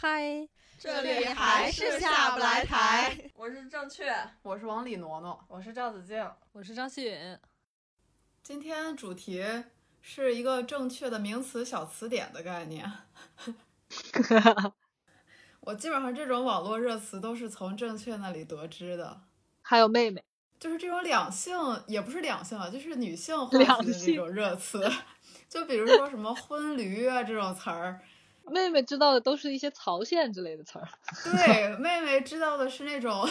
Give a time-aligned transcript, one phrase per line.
[0.00, 3.18] 嗨，这里还是下不来台。
[3.34, 7.36] 我是正确，我是王李挪挪，我是赵子静，我是张希允。
[8.40, 9.44] 今天主题
[10.00, 12.88] 是一个正确的名词小词典的概念。
[15.62, 19.22] 我基本上这种网络热词都是从正确那里得知的。
[19.62, 20.22] 还有妹妹，
[20.60, 21.56] 就是这种两性，
[21.88, 24.88] 也不是两性啊，就是女性话题的这种热词。
[25.50, 28.00] 就比如说什么“婚驴”啊这种词儿，
[28.52, 30.88] 妹妹知道的都是一些曹县之类的词儿。
[31.24, 33.28] 对，妹妹知道的是那种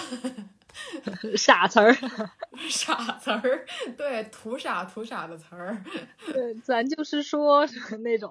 [1.35, 1.95] 傻词儿，
[2.70, 3.66] 傻词儿，
[3.98, 5.84] 对，土傻土傻的词儿。
[6.25, 7.67] 对，咱就是说
[8.03, 8.30] 那种。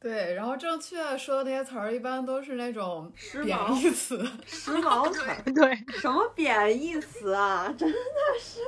[0.00, 3.10] 对，然后正确说的那些词儿，一般都是那种
[3.42, 5.22] 贬义词、时髦词。
[5.52, 7.74] 对，什么贬义词啊？
[7.76, 7.98] 真的
[8.38, 8.60] 是，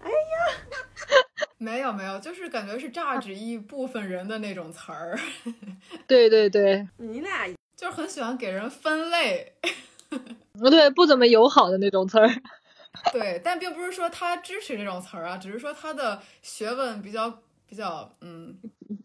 [0.00, 1.43] 哎呀。
[1.58, 5.18] 没有没有，就是感觉是榨指一部分人的那种词儿。
[6.06, 9.52] 对对对，你俩就是很喜欢给人分类，
[10.58, 12.28] 不对，不怎么友好的那种词儿。
[13.12, 17.28] 对，但并不是说他支持这种词儿啊，只是说他的学问比较
[17.68, 18.56] 比较，嗯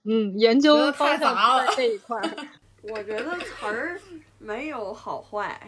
[0.06, 2.20] 嗯，研究太杂了这一块。
[2.82, 4.00] 我觉得词儿
[4.38, 5.60] 没有好坏，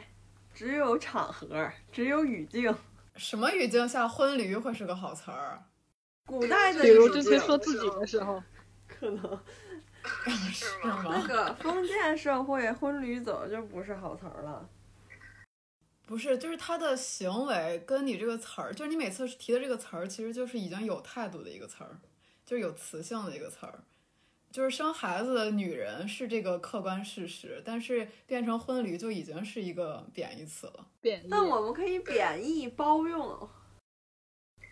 [0.54, 2.76] 只有场合，只有语境。
[3.16, 5.60] 什么语境下婚驴会是个好词儿？
[6.26, 8.42] 古代的，比如这些说自己的时候，
[8.88, 9.40] 可能
[10.52, 11.04] 是吗？
[11.10, 14.70] 那个封建社会，婚驴走就不是好词儿了。
[16.06, 22.00] 不是，就是他的行为跟你这个词儿，就是你每次提的这个词儿，其实就是已经有态度的一个词儿，
[22.46, 23.84] 就是有词性的一个词儿。
[24.52, 30.86] 就是生孩子的女人是这个客观事实，但是变成婚驴就已经是一个贬义词了。
[31.00, 31.28] 贬义。
[31.32, 33.50] 但我们可以贬义包用。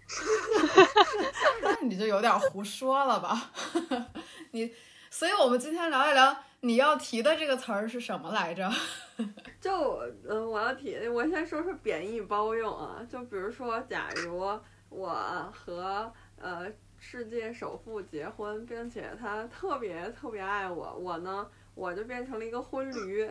[1.61, 3.51] 那你就有点胡说了吧？
[4.51, 4.73] 你，
[5.09, 8.69] 所以我们今天聊一聊你要提的这个词儿是什么来着？
[9.61, 13.05] 就嗯，我要提，我先说说贬义包用啊。
[13.09, 14.59] 就比如说，假如
[14.89, 16.65] 我和呃
[16.97, 23.29] 世界首富结婚，并且他特别特别爱我，我呢我就变成了一个婚驴，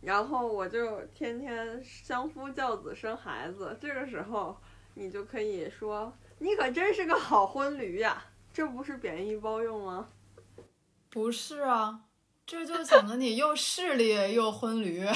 [0.00, 4.56] 然后我就天天相夫教子生孩子，这个时候。
[4.94, 10.08] 你就可以说，你可真是个好婚驴呀，这不是贬义包用吗？
[11.10, 12.00] 不是啊，
[12.46, 15.04] 这就显得你又势利又婚驴，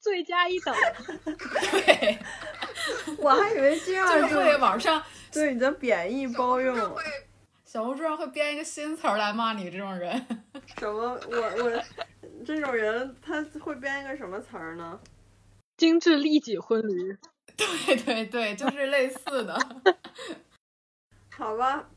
[0.00, 0.74] 罪加一等。
[1.70, 2.18] 对，
[3.18, 6.96] 我还以为这样就会网上对你的贬义包用，
[7.64, 10.26] 小红书上会编一个新词儿来骂你这种人。
[10.78, 11.20] 什么？
[11.28, 11.84] 我我
[12.44, 14.98] 这种人他会编一个什么词儿呢？
[15.78, 17.16] 精致利己婚驴，
[17.56, 19.56] 对对对，就是类似的。
[21.30, 21.88] 好吧，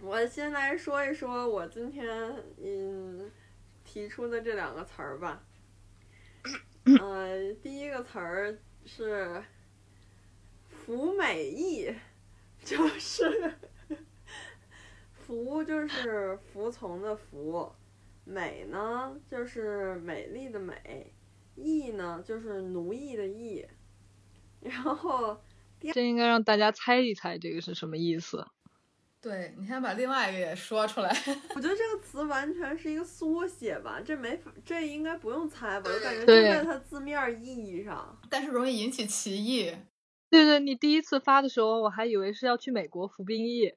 [0.00, 2.04] 我先来说一说我今天
[2.60, 3.30] 嗯
[3.84, 5.40] 提出的这两个词儿吧。
[7.00, 9.40] 呃，第一个词儿是
[10.68, 11.94] “服美役”，
[12.64, 13.54] 就是
[15.14, 17.72] “服”就是服从的“服
[18.26, 21.14] ”，“美”呢就是美丽的“美”。
[21.62, 23.64] 役呢，就是奴役的役，
[24.60, 25.40] 然后
[25.92, 28.46] 这应该让大家猜一猜，这个是什么意思？
[29.20, 31.08] 对你先把另外一个也说出来。
[31.54, 35.88] 我觉得这个词完全是一个缩写吧，这没法，这应该不用猜吧？
[35.94, 39.72] 我感觉就在它字面意义上，但是容易引起歧义。
[40.28, 43.72] 对对，你第一次发的时候，我还以为是要去美国服兵役。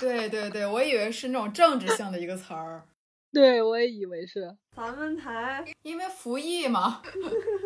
[0.00, 2.82] 对对对，我以为是那种政治性的一个词儿。
[3.36, 7.02] 对，我也以为是咱们台，因为服役嘛。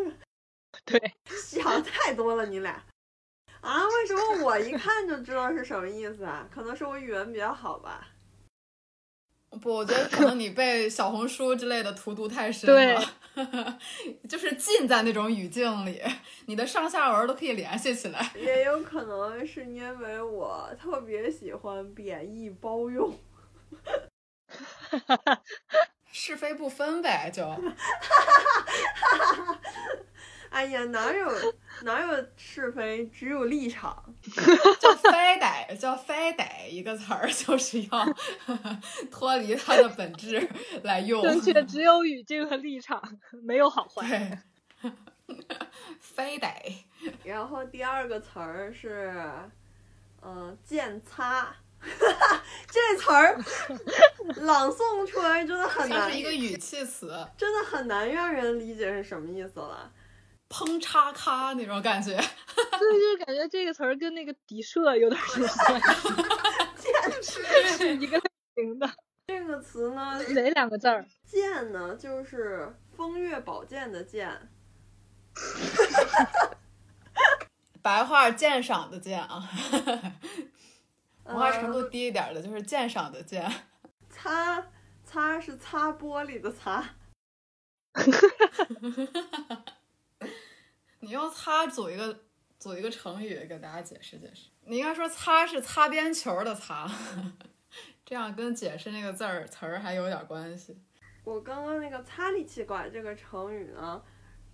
[0.85, 1.01] 对，
[1.31, 2.83] 想太多了，你俩
[3.61, 3.87] 啊？
[3.87, 6.49] 为什么我一看就知道是什么意思啊？
[6.53, 8.09] 可能是我语文比较好吧。
[9.63, 13.01] 不，我觉得可能你被小红书之类的荼毒太深了。
[13.37, 13.47] 对，
[14.29, 16.03] 就是浸在那种语境里，
[16.47, 18.33] 你的上下文都可以联系起来。
[18.35, 23.17] 也有可能是因为我特别喜欢贬义包用。
[26.13, 27.45] 是非不分呗，就。
[30.51, 31.31] 哎呀，哪有
[31.83, 34.13] 哪有是非，只有立场。
[34.81, 38.15] 叫非得叫非得一个词儿，就是要
[39.13, 40.49] 脱离它的本质
[40.83, 41.23] 来用。
[41.23, 43.01] 正确，只有语境和立场，
[43.45, 44.43] 没有好坏。
[46.01, 46.49] 非得。
[47.23, 49.23] 然后第二个词儿是，
[50.21, 51.55] 嗯，见擦。
[52.71, 53.37] 这词儿
[54.43, 59.91] 朗诵出来真的很难，是一个语气词，真的很难让人理解是什么意思了。
[60.49, 65.43] 砰嚓咔那种感觉，对，就是感觉这个词儿跟那个底射有点像，
[66.77, 68.25] 简直是一个类
[68.57, 68.91] 型的。
[69.27, 71.07] 这个词词呢，哪两个字儿？
[71.25, 74.51] 剑呢，就是风月宝剑的剑。
[77.81, 79.49] 白话鉴赏的鉴啊，
[81.31, 83.51] 文化程度呃低一点的就是鉴赏的鉴。
[84.09, 84.67] 擦
[85.05, 86.85] 擦是擦玻璃的擦。
[91.01, 92.21] 你用“擦”组一个
[92.59, 94.51] 组一个成语给大家解释解释。
[94.67, 96.87] 你应该说“擦”是擦边球的“擦”，
[98.05, 100.77] 这样跟解释那个字儿词儿还有点关系。
[101.25, 104.03] 我刚刚那个“擦力气管”这个成语呢，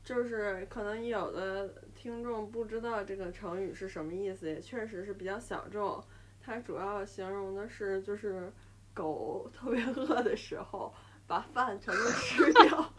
[0.05, 6.02] 就是可能有的听众不知道这个成语是什么意思，也确实是比较小众。
[6.47, 8.53] 它主要形容的是就是
[8.95, 10.95] 狗 特别饿的时候，
[11.27, 12.93] 把饭全都吃掉。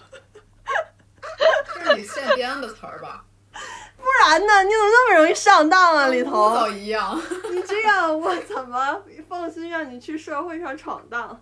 [1.74, 3.26] 这是你现编的词儿吧？
[3.96, 4.64] 不然呢？
[4.64, 6.54] 你怎么那么容易上当啊，里头污？
[6.54, 7.18] 糟一样。
[7.50, 11.42] 你这样我怎么放心让你去社会上闯荡？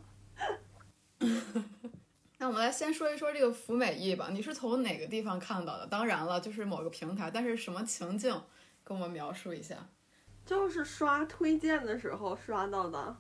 [2.38, 5.88] 那我们来先说一说这个服美役吧，你是从哪个地方看到的？
[5.88, 8.40] 当然了，就是某个平台，但是什么情境，
[8.84, 9.75] 跟我们描述一下。
[10.45, 13.18] 就是刷推荐的时候刷到的。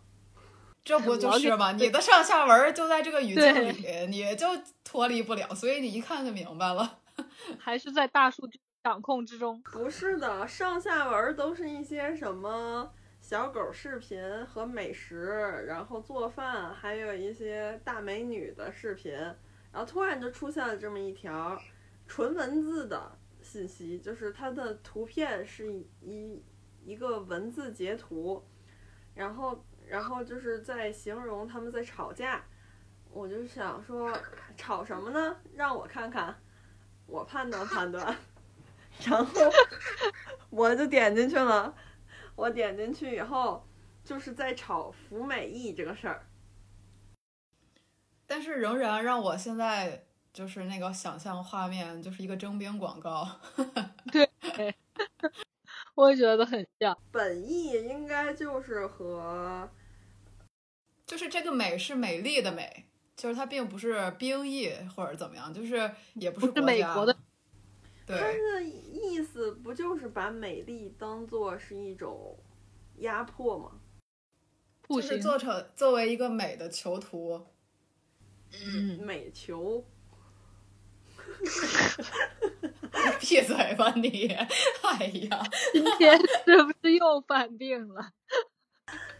[0.83, 1.71] 这不就是吗？
[1.71, 4.45] 你的上下文就在这个语境里，你就
[4.83, 6.99] 脱离不了，所以你一看就明白了。
[7.57, 9.59] 还是在大数据掌控之中？
[9.63, 21.59] 不是的，上下文儿都是一些什么小狗视频和美食，然后做饭，还有一些大美女的视频，然后突然就出现了这么一条
[22.05, 26.43] 纯文字的信息，就是它的图片是一
[26.85, 28.41] 一一个文字截图，
[29.13, 32.43] 然后然后就是在形容他们在吵架，
[33.11, 34.17] 我就想说
[34.55, 35.35] 吵什么呢？
[35.53, 36.33] 让我看看，
[37.05, 38.15] 我判断判断。
[39.03, 39.51] 然后
[40.49, 41.75] 我就点进去了，
[42.35, 43.67] 我点进去以后，
[44.03, 46.25] 就是在吵服美役这个事儿。
[48.25, 53.27] 但是仍然让我现在就是那个想象画面，就是一个征兵广告。
[55.95, 56.97] 我也觉得很像。
[57.11, 59.69] 本意应该就是和
[61.05, 67.13] 就是这个美是美丽的美，就是它并不是兵役或者怎么样，就是也不是不是国家美国的，
[68.05, 68.17] 它对，
[68.53, 72.37] 的意思，不就是把美丽当做是一种
[72.97, 73.79] 压迫吗？
[74.87, 77.45] 就是做成作为一个美的囚徒。
[78.51, 79.83] 嗯，美球，
[83.19, 84.27] 闭嘴吧你！
[84.81, 85.41] 哎呀，
[85.73, 88.11] 今天是不是又犯病了？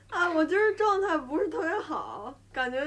[0.09, 2.79] 啊，我今儿状态不是特别好，感觉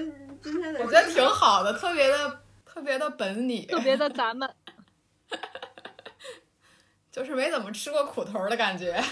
[0.42, 4.48] 今天得我觉得挺好的，特别的特别的本你，特别的咱们，
[7.12, 9.02] 就是没怎么吃过苦头的感觉。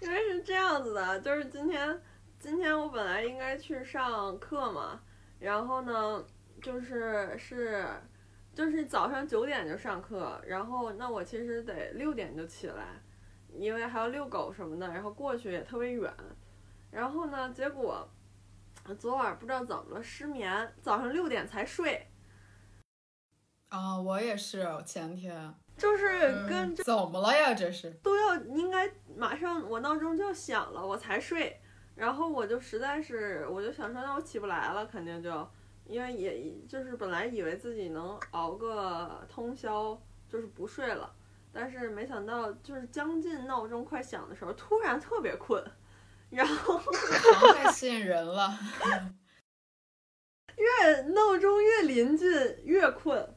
[0.00, 2.02] 因为是这样子的，就是今天，
[2.38, 5.00] 今天我本来应该去上课嘛，
[5.38, 6.24] 然后呢，
[6.60, 7.86] 就是是，
[8.52, 13.00] 就是早上九点就上课，然后那我其实得六点就起来，
[13.54, 16.12] 因为还要遛狗什么的，然后过去也特别远，
[16.90, 18.08] 然后呢，结果
[18.98, 22.08] 昨晚不知道怎么了失眠，早上六点才睡，
[23.68, 25.54] 啊，我也是，前天。
[25.76, 26.06] 就是
[26.46, 27.54] 跟嗯怎么了呀？
[27.54, 31.58] 这是都要应该马上我闹钟就要响了，我才睡。
[32.00, 35.46] 然后我就实在是，我就想说，那我起不来了，肯定就，
[35.84, 41.14] 因为也就是本来以为自己能熬个通宵，就是不睡了，
[41.52, 45.62] 但是没想到就是将近闹钟快响的时候，突然特别困，
[46.30, 46.80] 然后
[47.52, 48.58] 太吸引人了。
[50.56, 52.30] 越闹钟越临近
[52.64, 53.36] 越困，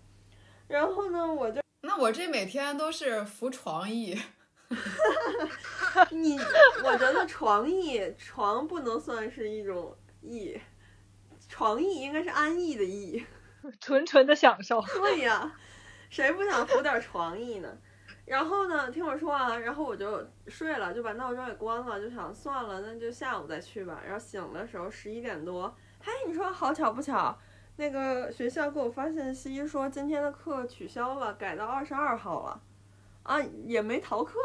[0.70, 4.17] 然后呢，我就那我这每天都是服床役，
[6.12, 6.38] 你，
[6.84, 10.60] 我觉得床艺床不能算是一种艺，
[11.48, 13.24] 床艺应该是安逸的逸。
[13.80, 14.82] 纯纯的享受。
[14.82, 15.53] 对呀，
[16.10, 17.77] 谁不想服点床艺呢？
[18.25, 24.01] 然后呢，听我说啊，然后我就睡了，就把闹钟给关了，就想算了，那就下午再去吧。
[24.06, 27.38] 然后醒的时候十一点多，嘿，你说好巧不巧，
[27.75, 32.62] 那个学校给我发信息说今天的课取消了，改到二十二号了，
[33.24, 34.39] 啊，也没逃课，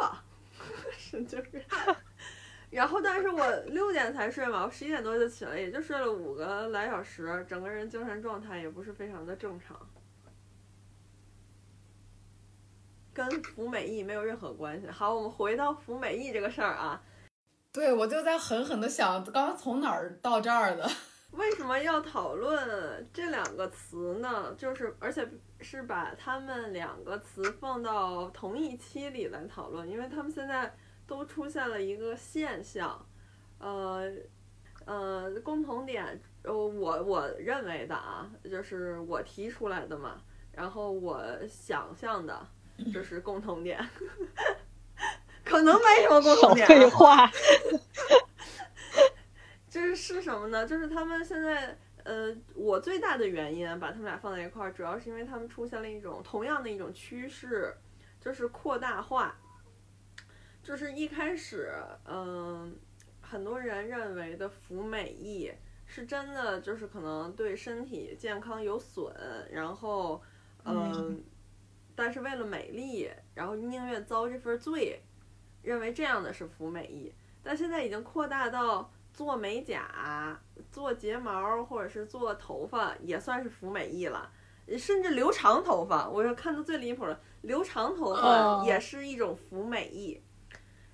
[0.97, 1.65] 是就是。
[2.71, 9.75] 然后，但是我六点才睡嘛，我十一点多就起来，也就睡了五个来小时，整个人精神状态也不是非常的正常，
[13.15, 14.87] 跟服美役没有任何关系。
[14.87, 17.03] 好，我们回到服美役这个事儿啊，
[17.73, 20.87] 对我就在狠狠的想，刚刚从哪儿到这儿的？
[21.33, 24.55] 为什么要讨论这两个词呢？
[24.59, 25.29] 就是而且
[25.61, 30.75] 是把他们两个词放到同一期里来讨论，因为他们现在
[31.07, 33.07] 都出现了一个现象，
[33.59, 34.11] 呃
[34.85, 42.47] 呃，共同点，呃，我我认为的啊，就是我提出来的嘛，然后我想象的，
[42.93, 43.79] 就是共同点，
[45.45, 47.31] 可能没什么共同点、废话。
[50.09, 50.67] 就是是什么呢？
[50.67, 57.75] 就是他们现在，呃，我最大的原因把他们俩放在一块儿，主要是因为他们出现了一种同样的一种趋势，
[58.19, 59.37] 就是扩大化。
[60.63, 61.75] 就是一开始，
[62.07, 62.75] 嗯、
[63.21, 65.53] 很多人认为的服美役
[65.85, 69.15] 是真的，就是可能对身体健康有损，
[69.51, 70.23] 然后，
[70.65, 71.25] 嗯、嗯
[71.95, 75.03] 但是为了美丽，然后宁愿遭这份罪，
[75.63, 77.13] 认为这样的是服美役。
[77.43, 84.31] 但现在已经扩大到做美甲、做睫毛或者是做头发也算是服美役了，
[84.79, 90.23] 甚至留长头发，我是看到最离谱了，留长头发哦也是一种服美役。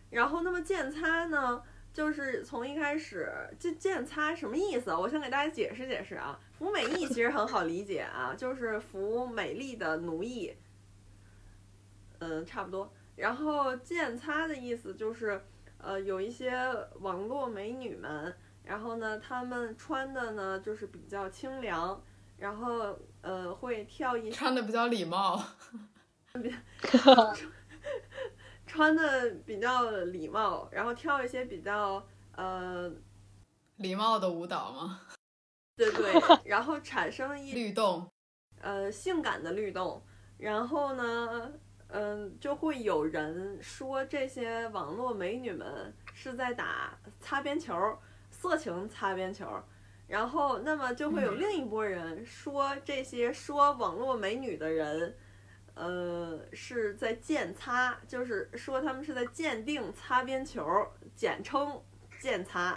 [0.08, 1.62] 然后，那么剑擦呢，
[1.92, 4.98] 就是从一开始，这剑擦什么意思啊？
[4.98, 6.40] 我先给大家解释解释啊。
[6.58, 10.56] 服美役其实很好理解啊，就是服美丽的奴役，
[12.20, 12.90] 嗯，差不多。
[13.16, 15.44] 然后剑擦的意思就是，
[15.84, 16.50] 呃，有一些
[17.00, 22.02] 网络美女们，然后呢，她们穿的呢就是比较清凉，
[22.38, 25.42] 然后呃会跳一穿的比较礼貌
[28.66, 32.90] 穿的比较礼貌，然后跳一些比较呃
[33.76, 35.00] 礼貌的舞蹈吗？
[35.76, 36.12] 对对，
[36.44, 38.08] 然后产生一律动，
[38.60, 40.02] 呃性感的律动，
[40.38, 41.52] 然后呢，
[41.96, 47.96] 嗯，就会有人说这些网络美女们是在打擦边球，
[48.32, 49.46] 色情擦边球。
[50.08, 55.16] 然后，那么就会有嗯另一波人说这些说网络美女的人，
[55.74, 60.64] 呃，是在鉴擦，就是说他们是在鉴定擦边球，
[61.14, 61.80] 简称
[62.18, 62.76] 鉴擦。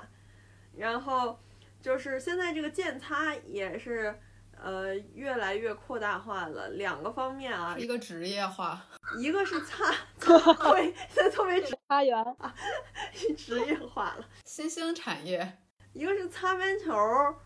[0.76, 1.40] 然后
[1.82, 4.16] 就是现在这个鉴擦也是
[4.64, 8.82] 呃越来越扩大化了，两个方面啊，一个职业化。
[9.18, 9.86] 一个是擦，
[10.20, 10.38] 擦
[10.72, 12.24] 对，现在特别职花园，
[13.38, 14.26] 职业化了。
[14.44, 15.58] 新兴产业，
[15.94, 16.94] 一个是擦边球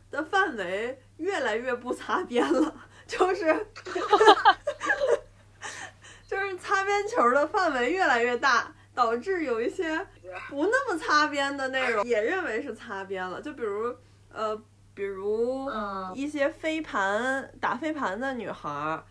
[0.09, 2.73] 的范围越来越不擦边了，
[3.05, 3.67] 就是
[6.27, 10.07] 就是擦边球的范围越来越大，导致有一些
[10.49, 13.39] 不那么擦边的内容也认为是擦边了。
[13.39, 13.95] 就比如
[14.33, 14.59] 呃，
[14.93, 19.03] 比如嗯一些飞盘打飞盘的女孩儿。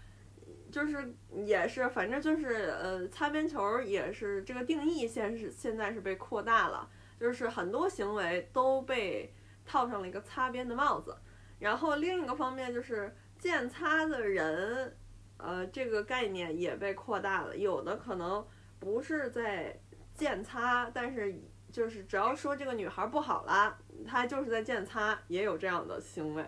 [0.73, 1.13] 就是
[1.45, 9.35] 也是，反正就是呃，擦边球也是这个定义，现是现在是被扩大了，就是很多行为都被
[9.67, 11.17] 套上了一个擦边的帽子。
[11.59, 14.97] 然后另一个方面就是见擦的人，
[15.39, 17.57] 呃，这个概念也被扩大了。
[17.57, 18.47] 有的可能
[18.79, 19.77] 不是在
[20.15, 21.35] 见擦，但是
[21.73, 26.45] 就是只要说这个女孩不好啦，她就是在建擦，也有这样的行为。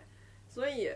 [0.49, 0.91] 所以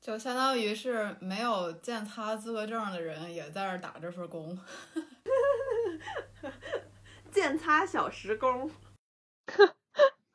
[0.00, 4.58] 就相当于是没有鉴擦资格证的人也在这儿打这份工。
[7.30, 8.70] 建擦小时工。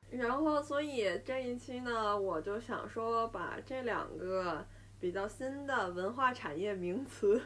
[0.10, 4.65] 然后，所以这一期呢，我就想说，把这两个
[5.00, 7.42] 比较新的文化产业名词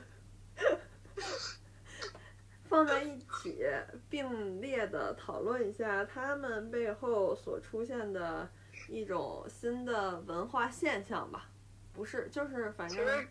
[2.68, 3.66] 放在一起，
[4.10, 8.50] 并列的讨论一下他们背后所出现的
[8.90, 11.50] 一种新的文化现象吧。
[11.94, 13.26] 不是，就是反正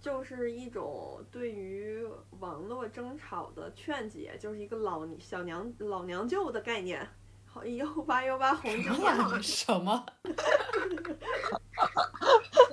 [0.00, 2.06] 就是一种对于
[2.38, 7.06] 网络争吵的劝解，就是一个老小娘老娘舅的概念。
[7.44, 10.06] 好，幺八幺八红就呀，什么？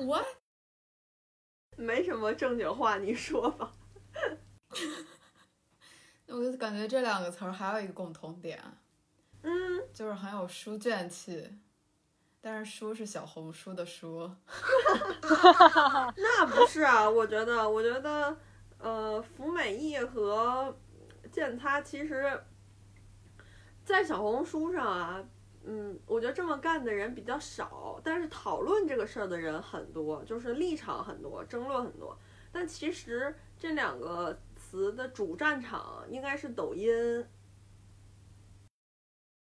[0.06, 0.24] 我
[1.76, 3.74] 没什么正经话，你说吧。
[6.36, 8.60] 我就感觉这两个词儿还有一个共同点，
[9.44, 9.52] 嗯，
[9.94, 11.48] 就是很有书卷气，
[12.42, 14.32] 但是书是小红书的书。
[16.18, 18.36] 那不是啊，我觉得，我觉得，
[18.80, 20.76] 呃，福美役和
[21.32, 22.42] 见他其实，
[23.86, 25.24] 在小红书上啊，
[25.66, 32.18] 嗯，我觉得这么干的人比较少，但是讨论这个事儿的人很多，就是立场很多，争论很多。
[32.52, 34.40] 但其实这两个
[34.74, 36.90] 词的主战场应该是抖音，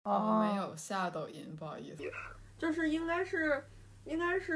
[0.02, 2.02] 我没有下抖音，不好意思。
[2.58, 3.64] 就是应该是。
[4.04, 4.52] 应该是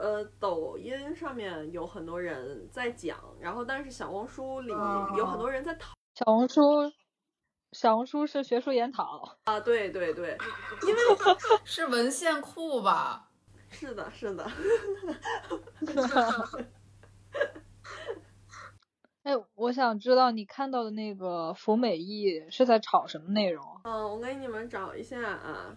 [0.00, 6.62] 呃，抖音上面有很多人在讲，然后但是小红书里有很多人在讨小红书，
[7.72, 9.36] 小红书是学术研讨。
[9.44, 10.38] 啊，对对对，
[10.88, 11.00] 因为
[11.62, 13.28] 是文献库吧？
[13.68, 14.50] 是的，是的，
[19.26, 23.64] 哎，我想知道你看到的那个服美役是在炒什么内容？
[23.82, 25.76] 嗯，我给你们找一下啊，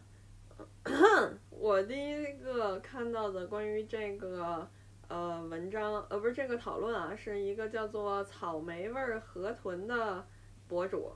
[1.49, 4.69] 我第一个看到的关于这个
[5.07, 10.23] 呃文章，呃不是这个讨论啊，是一个叫做草莓味儿河豚的
[10.67, 11.11] 博主，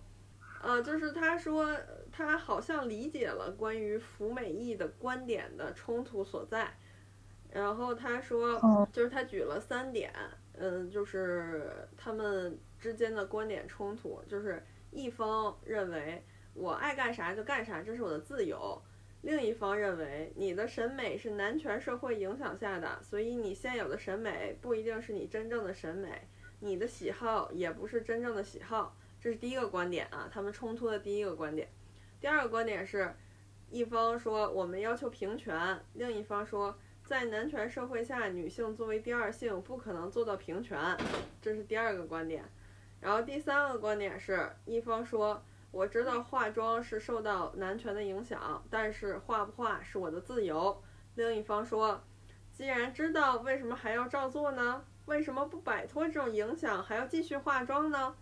[0.64, 1.70] 呃，就是他说
[2.12, 6.74] 他好像理解了关于服美役的观点的冲突所在，
[7.52, 8.60] 然后他说，
[8.92, 10.30] 就是他举了三点，嗯，
[10.66, 18.82] 嗯就是他们之间的观点冲突，就是一方认为我爱干啥就干啥，这是我的自由。
[19.24, 26.26] 另一方认为，你的审美是男权社会影响下的，所以你现有的审美不一定是你真正的审美，
[26.62, 28.96] 你的喜好也不是真正的喜好。
[29.20, 31.68] 这是第一个观点啊，他们冲突的第一个观点。
[32.22, 33.14] 第二个观点是，
[33.70, 36.78] 一方说我们要求平权，另一方说
[37.14, 40.98] 在男权社会下，女性作为第二性不可能做到平权，
[41.40, 42.44] 这是第二个观点。
[43.00, 45.40] 然后第三个观点是一方说。
[45.70, 50.82] 我知道化妆是受到男权的影响，但是化不化是我的自由。
[51.14, 52.02] 另一方说，
[52.52, 54.84] 既然知道，为什么还要照做呢？
[55.06, 58.16] 为什么不摆脱这种影响，还要继续化妆呢？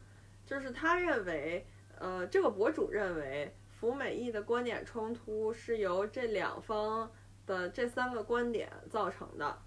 [0.46, 1.66] 就是他认为，
[1.98, 7.10] 呃，这个博主认为，服美役的观点冲突是由这两方
[7.52, 9.58] 的这三个观点造成的。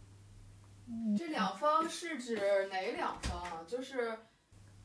[1.18, 2.36] 这两方是指
[2.70, 3.64] 哪两方啊？
[3.66, 4.16] 就是。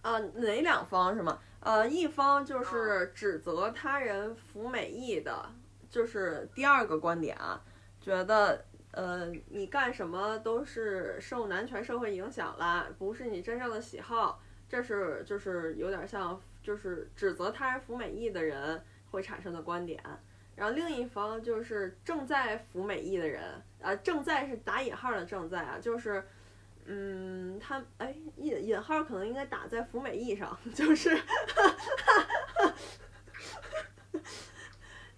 [0.01, 1.37] 啊，哪两方是吗？
[1.59, 5.45] 呃，一方就是指责他人服美役的，
[5.89, 7.61] 就是第二个观点啊，
[7.99, 20.01] 觉得呃你干什么都是受男权社会影响啦，不是你真正的喜好，这是就是有点像就是指责他人服美役的人会产生的观点。
[20.59, 23.41] 然后另一方就是正在服美役的人，
[23.79, 26.23] 呃，正在是打引号的正在啊，就是。
[26.91, 31.15] 嗯，他哎引引号可能应该打在服美役上， 就是，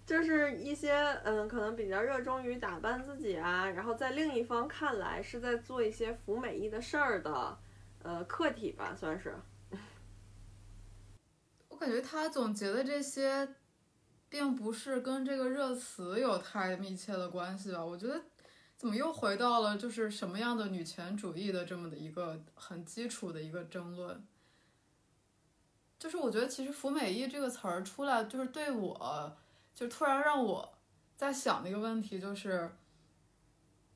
[0.04, 0.92] 就是一些
[1.24, 7.58] 嗯，可能比较热衷于打扮自己啊，然后在另一方看来是在做一些服美役的事儿的，
[8.02, 9.34] 呃，客体吧，算是。
[11.70, 13.48] 我感觉他总结的这些，
[14.32, 17.84] 并不是跟这个热词有太密切的关系吧？
[17.84, 18.22] 我觉得。
[18.74, 24.26] 怎么又回到了就是什么样的女权主义的这么的一个很基础的一个争论？
[26.00, 29.36] 就是我觉得其实“服美役”这个词儿出来，就是对我，
[29.72, 30.74] 就突然让我
[31.16, 32.72] 在想的一个问题，就是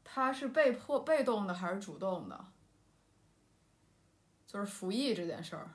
[0.05, 2.44] 他是被迫、被动的还是主动的？
[4.46, 5.68] 就是服役这件事儿，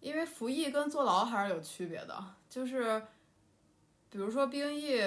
[0.00, 3.02] 因为服役跟坐牢还是有区别的，就是
[4.10, 5.00] 比如说兵役。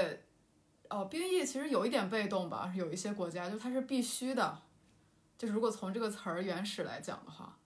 [0.93, 4.61] 哦，兵役其实有一点被动吧，有一些国家就它是必须的，
[5.37, 7.57] 就是如果从这个词儿原始来讲的话，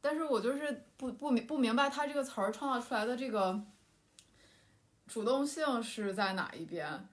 [0.00, 3.60] 但是我就是不不明不明白它这个词儿创造出来的这个
[5.08, 7.08] 主动性是在哪一边？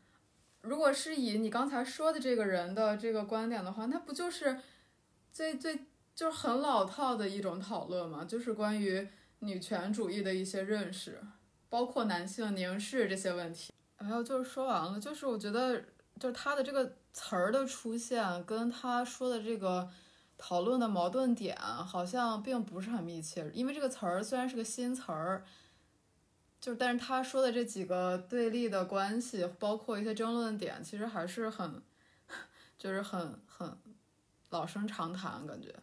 [0.62, 4.60] 如果是以你刚才说的这个人的这个观点的话，那不就是
[5.32, 8.24] 最最就是很老套的一种讨论吗？
[8.24, 9.08] 就是关于
[9.40, 11.20] 女权主义的一些认识，
[11.74, 13.74] 包括男性凝视这些问题。
[13.98, 15.00] 没有，就是说完了。
[15.00, 15.84] 就是我觉得，
[16.20, 19.90] 就是他的这个词儿的出现，跟他说的这个
[20.38, 23.50] 讨论的矛盾点，好像并不是很密切。
[23.56, 25.44] 因为这个词儿虽然是个新词儿，
[26.62, 31.82] 就是但是他说的这几个对立的关系，包括一些争论点，其实还是很，
[32.78, 33.76] 就是很很
[34.52, 35.74] 老生常谈感觉。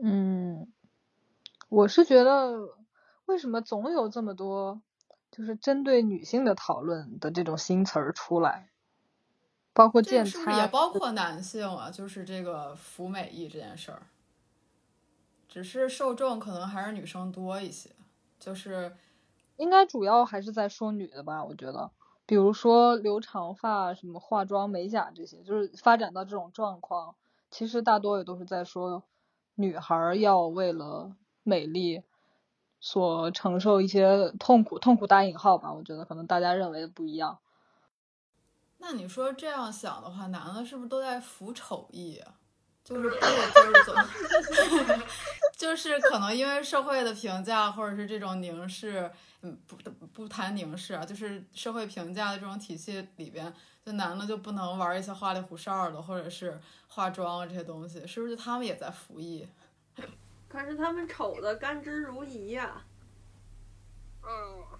[0.00, 0.72] 嗯，
[1.68, 2.78] 我是觉得，
[3.30, 4.82] 为什么总有这么多？
[5.30, 8.70] 就是针对女性的讨论的这种新词儿出来，
[9.72, 11.88] 包括建差，也包括男性啊。
[11.88, 14.02] 就是这个服美役这件事儿，
[15.48, 17.90] 只是受众可能还是女生多一些。
[18.40, 18.96] 就是
[19.56, 21.92] 应该主要还是在说女的吧，我觉得，
[22.26, 27.14] 比如说留长发、什么化妆、美甲这些，就是发展到这种状况，
[27.52, 29.04] 其实大多也都是在说
[29.54, 31.14] 女孩要为了
[31.44, 32.02] 美丽。
[32.80, 37.38] 所承受一些痛苦，痛苦打引号吧，我觉得可能大家认为的不一样。
[38.78, 42.20] 那你说这样想的话，男的是不是都在服丑役？
[42.82, 43.94] 就是不就
[44.54, 45.00] 是，
[45.56, 49.08] 就是可能因为社会的评价，或者是这种凝视，
[49.42, 49.76] 嗯，不
[50.12, 53.52] 不谈凝视啊，就是社会评价的这种体系里边，
[53.84, 59.46] 就男的就不能玩一些花里胡哨的，或者是化妆这些东西，是不是他们也在服役？
[60.50, 62.84] 可是他们丑的甘之如饴呀。
[64.22, 64.78] 嗯，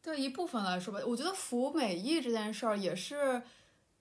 [0.00, 3.42] 对一部分来说吧，我觉得服美役这件事儿也是，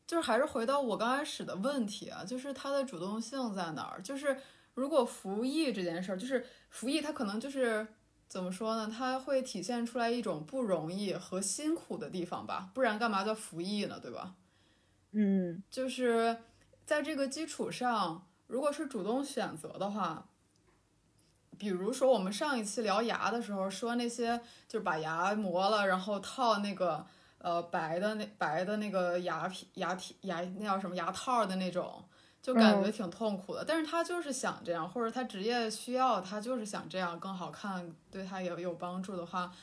[0.07, 4.01] 就是还是回到我刚开始的问题啊，就是它的主动性在哪儿？
[4.01, 4.39] 就是
[4.75, 7.85] 如果服役这件事儿，就是服役，它可能就是
[8.27, 8.87] 怎么说呢？
[8.95, 13.99] 它会体现出来一种不容易和辛苦的地方吧，不然干嘛叫服役呢？
[13.99, 14.35] 对吧？
[15.11, 16.37] 嗯就是
[16.85, 20.25] 在这个基础上，如果是主动选择的话，
[21.59, 27.05] 比如说我们上一期聊牙的时候说那些，就是把牙磨了，然后套那个
[27.37, 32.03] 呃白的那白的那个牙皮牙体牙那叫什么牙套的那种，
[32.41, 33.63] 就感觉挺痛苦的。
[33.63, 39.53] 但是他就是想这样，或者他职业需要，他就是想这样更好看，对他也有帮助的话，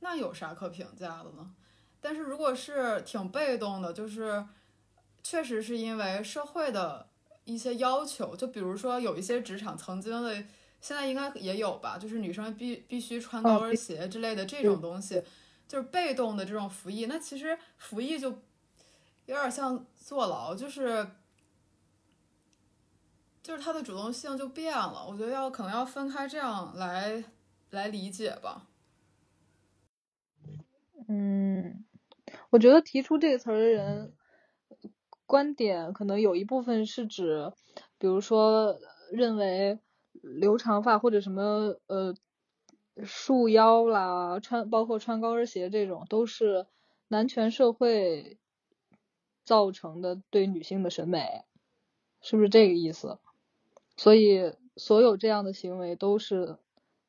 [0.00, 1.54] 那有啥可评价的呢？
[2.02, 4.44] 但是如果是挺被动的，就是
[5.22, 7.08] 确实是因为社会的
[7.46, 10.34] 一些要求，就比如说有一些职场曾经的，
[10.80, 15.22] 现在应该也有吧，就是女生必必须穿高跟鞋之类的这种东西，
[15.66, 17.06] 就是被动的这种服役。
[17.06, 18.30] 那其实服役就
[19.26, 21.08] 有点像坐牢，就是
[23.42, 25.06] 就是他的主动性就变了。
[25.08, 27.22] 我觉得要可能要分开这样来
[27.70, 28.66] 来理解吧。
[31.08, 31.84] 嗯，
[32.50, 34.12] 我觉得提出这个词儿的人
[35.26, 37.52] 观点，可能有一部分是指，
[37.98, 38.78] 比如说
[39.10, 39.78] 认为
[40.22, 42.14] 留长发或者什么呃
[43.04, 46.66] 束腰啦，穿包括穿高跟鞋这种，都是
[47.08, 48.38] 男权社会
[49.44, 51.44] 造成的对女性的审美，
[52.20, 53.18] 是不是这个意思？
[53.96, 56.58] 所以所有这样的行为都是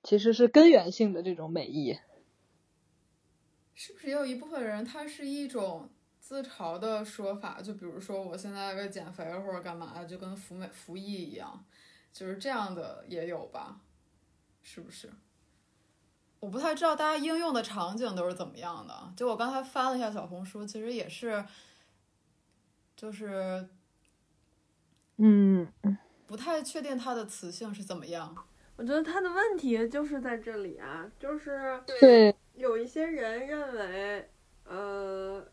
[0.04, 1.98] 其实是根源性的这种美意。
[3.74, 5.90] 是不是也有一部分人，他是一种
[6.28, 7.62] 自嘲的说法？
[7.62, 11.64] 就比如说，我现在为减肥或者干嘛，就跟服美服役一样，
[12.12, 13.80] 就是这样的也有吧？
[14.62, 15.10] 是不是？
[16.42, 19.14] 我不太知道大家应用的场景都是怎么样的。
[19.16, 21.46] 就我刚才翻了一下小红书，其实也是，
[22.98, 23.70] 就是
[25.16, 25.66] 嗯，
[26.26, 28.36] 不太确定它的词性是怎么样。
[28.76, 34.30] 我觉得他的问题就是在这里啊，就是对，有一些人认为，
[34.66, 35.48] 呃，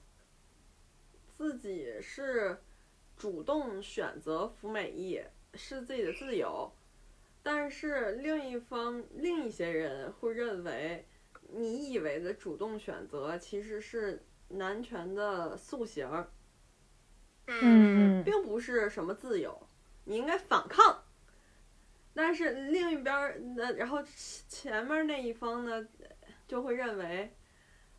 [1.45, 2.59] 自己是
[3.19, 5.21] 主动选择服美役，
[5.53, 6.73] 是自己的自由，
[7.43, 11.07] 但是另一方另一些人会认为，
[11.51, 16.09] 你以为的主动选择其实是男权的塑形，
[17.45, 19.69] 嗯嗯并不是什么自由，
[20.05, 21.05] 你应该反抗。
[22.15, 24.03] 但是另一边儿，那然后
[24.49, 25.87] 前面那一方呢，
[26.49, 27.37] 就会认为，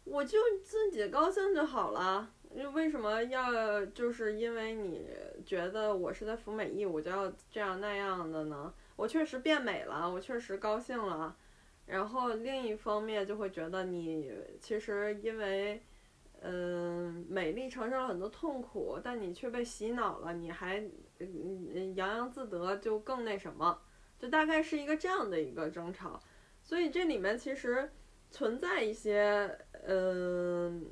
[0.03, 2.34] 我就自己高兴就好了。
[2.73, 5.07] 为什么要就是因为你
[5.45, 8.73] 觉得我是在服美役，我就要这样那样的呢？
[8.95, 11.35] 我确实变美了，我确实高兴了。
[11.85, 15.83] 然后另一方面就会觉得你其实因为，
[16.41, 20.79] 嗯、美丽承受了很多痛苦，但你却被洗脑了，你还
[21.19, 23.79] 嗯洋洋自得，就更那什么。
[24.17, 26.19] 就大概是一个这样的一个争吵，
[26.63, 27.91] 所以这里面其实
[28.31, 30.85] 存在一些，嗯、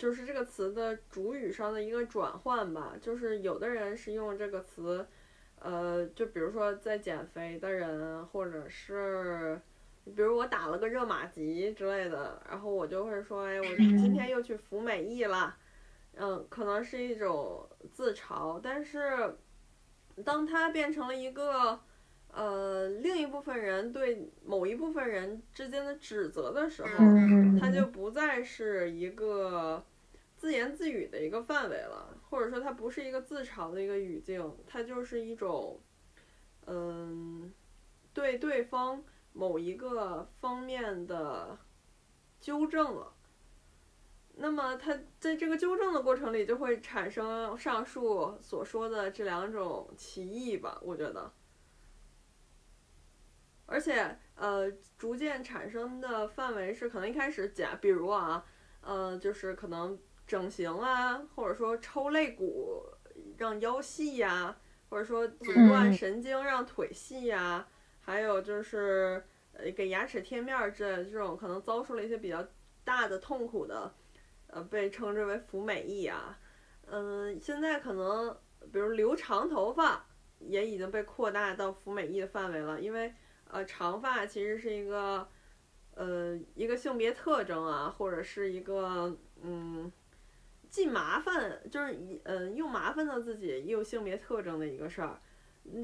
[0.00, 2.94] 就是这个词的主语上的一个转换吧。
[2.98, 5.06] 就是有的人是用这个词，
[5.58, 9.60] 呃，就比如说在减肥的人，或者是
[10.06, 15.54] 比如我打了个热玛吉之类的，然后我就会说，哎，我今天又去服美役了，
[16.14, 19.36] 嗯，可能是一种自嘲，但是
[20.24, 21.78] 当它变成了一个。
[22.32, 29.84] 呃，另一部分人对某一部分人之间的指责的时候，嗯，它就不再是一个
[30.36, 35.80] 自言自语的一个范围了，或者说它不是一个自嘲的一个语境，它就是一种，
[36.66, 37.52] 嗯，
[38.14, 41.58] 对对方某一个方面的
[42.40, 43.12] 纠正了。
[44.36, 51.30] 那么，他在这个纠正的过程里，就会产生上述所说的这两种歧义吧，我觉得。
[53.70, 58.44] 而且呃，逐渐产生的范围是可能一开始假，比如啊，
[58.80, 62.82] 呃，就是可能整形啊，或者说抽肋骨
[63.38, 64.56] 让腰细呀、
[64.88, 67.64] 或者说阻断神经让腿细呀、
[68.00, 72.44] 还有就是呃给牙齿贴面儿之类的这种可能遭受了一些比较
[72.82, 73.94] 大的痛苦的，
[74.48, 76.36] 呃，被称之为服美役啊。
[76.86, 78.36] 嗯、现在可能
[78.72, 80.04] 比如留长头发
[80.40, 83.14] 也已经被扩大到服美役的范围了，因为。
[83.52, 85.26] 呃，长发其实是一个，
[85.94, 89.90] 呃，一个性别特征啊，或者是一个，嗯，
[90.68, 95.20] 既麻烦，就是，嗯，又麻烦到自己，又性别特征的一个事儿。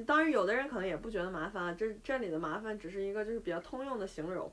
[0.06, 4.50] 当然，有的人可能也不觉得麻烦啊，这这里的麻烦只是一个就是比较通用的形容。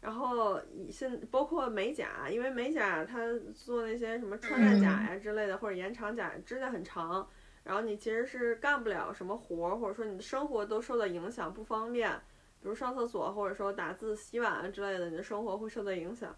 [0.00, 3.18] 然后现包括美甲，因为美甲它
[3.54, 7.28] 做那些什么穿戴甲呀之类的，或者延长甲，指甲很长，
[7.62, 12.20] 然后你其实是干不了什么活儿，或者说你的生活都受到影响，不方便。
[12.62, 16.34] 比如上厕所或者说打字、洗碗啊之类的，你的生活会受到影响，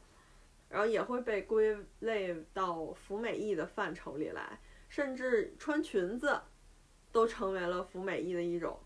[0.71, 4.59] 然后也会被归类到服美役的范畴里来，
[4.89, 6.41] 甚至穿裙子
[7.13, 8.81] 都成为了服美役的一种，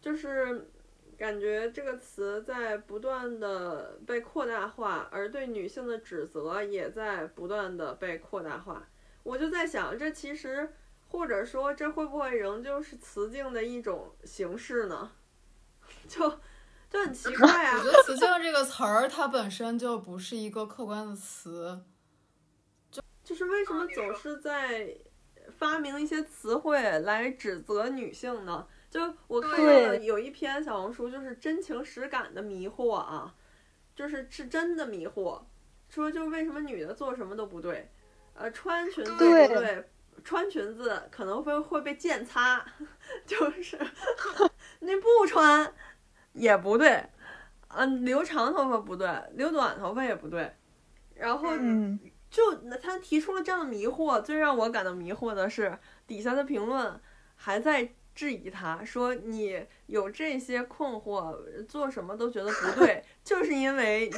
[0.00, 0.68] 就是
[1.16, 8.88] 感觉这个词在不断的被扩大化，而对女性的指责也在不断的被扩大化。
[9.22, 10.74] 我就在想，这其实
[11.06, 15.12] 或者说这会不会仍旧是雌竞的一种形式呢？
[16.08, 16.28] 就
[16.90, 17.84] 就很奇怪啊我！
[17.84, 21.82] 觉得“雌竞”这个词儿，它本身就不是一个客观的词。
[22.90, 24.96] 就 就是为什么总是在
[25.58, 28.66] 发明一些词汇来指责女性呢？
[28.90, 33.34] 就我看到了有一篇小红书，就是真情实感的迷惑啊，
[33.96, 35.40] 就是是真的迷惑，
[35.88, 37.90] 说就为什么女的做什么都不对，
[38.34, 39.88] 呃，穿裙子对不对，
[40.22, 42.62] 穿裙子可能会会被剑擦，
[43.24, 43.78] 就是
[44.80, 45.72] 那不穿
[46.32, 47.04] 也不对，
[47.68, 50.54] 嗯、留长头发不对，留短头发也不对，
[51.14, 51.98] 然后嗯，
[52.30, 57.00] 就他提出了这样的迷惑，最让我感到迷惑的是，底下的评论
[57.36, 61.34] 还在质疑他，说你有这些困惑，
[61.66, 64.10] 做什么都觉得不对， 就是因为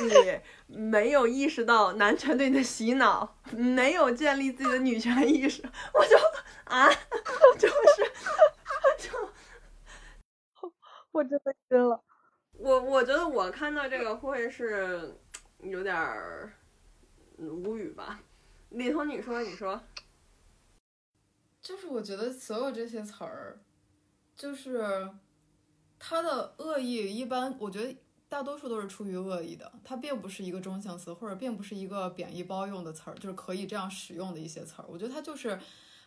[0.67, 5.63] 你没有意识到男权对你的洗脑，没有建立自己的女权意识。
[5.95, 6.17] 我就
[6.65, 6.89] 啊，
[7.57, 9.11] 就是就
[11.15, 12.01] 我真的晕了。
[12.59, 15.15] 我我觉得我看到这个会是
[15.63, 16.53] 有点儿
[17.39, 18.21] 嗯无语吧。
[18.71, 19.81] 李彤，你说，你说。
[21.63, 23.61] 就是我觉得所有这些词儿，
[24.35, 25.09] 就是
[26.01, 27.97] 它的恶意，一般我觉得
[28.29, 34.85] 大多数都是出于恶意的，它并不是一个中性词，或者并不是一个贬义包用的词儿，就是可以这样使用的一些词儿。
[34.89, 35.59] 我觉得它就是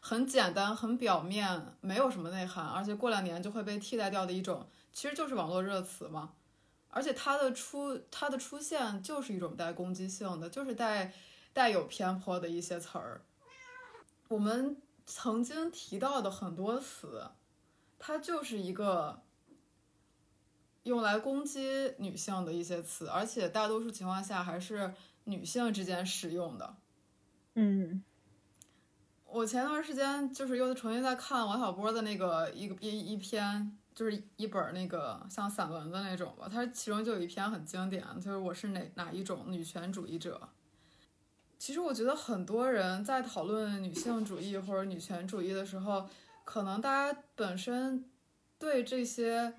[0.01, 4.67] 很简单、很表面，没有什么内涵，而且过两年就会被替代掉的一种，
[4.97, 6.33] 其实就是网络热词嘛。
[6.89, 11.13] 而且它的出它的出现就是一种带攻击性的，就是带
[11.53, 13.21] 带有偏颇的一些词儿。
[14.27, 17.29] 我们曾经提到的很多词，
[17.99, 19.21] 它就是一个
[20.81, 26.75] 用来攻击女性的一些词，而且大多数情况下还是女性之间使用的。
[27.53, 28.03] 嗯，
[29.25, 40.39] 我前段时间就是又重新在看王小波的那个一个一一篇，就是一本那个像散文的那种吧，它其中就有一篇很经典，就是我是哪哪一种女权主义者。
[41.57, 46.07] 其实我觉得很多人在讨论女性主义或者女权主义的时候，
[46.43, 48.05] 可能大家本身
[48.60, 49.55] 对这些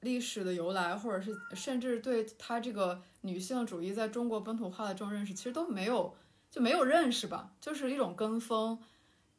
[0.00, 6.16] 历史的由来，或者是甚至对他这个女性主义在中国本土化的这种认识，其实都没有
[6.50, 8.82] 就没有认识吧，就是一种跟风。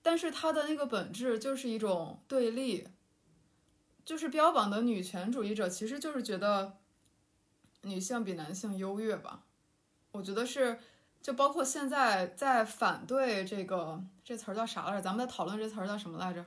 [0.03, 2.87] 但是它的那个本质就是一种对立，
[4.05, 6.77] 就是标榜的女权主义者，其实就是觉得
[7.81, 9.43] 女性比男性优越吧。
[10.11, 10.79] 我觉得是。
[11.21, 15.01] 就包括现在在反对这个这词儿叫啥来着？
[15.01, 16.45] 咱们在讨论这词儿叫什么来着？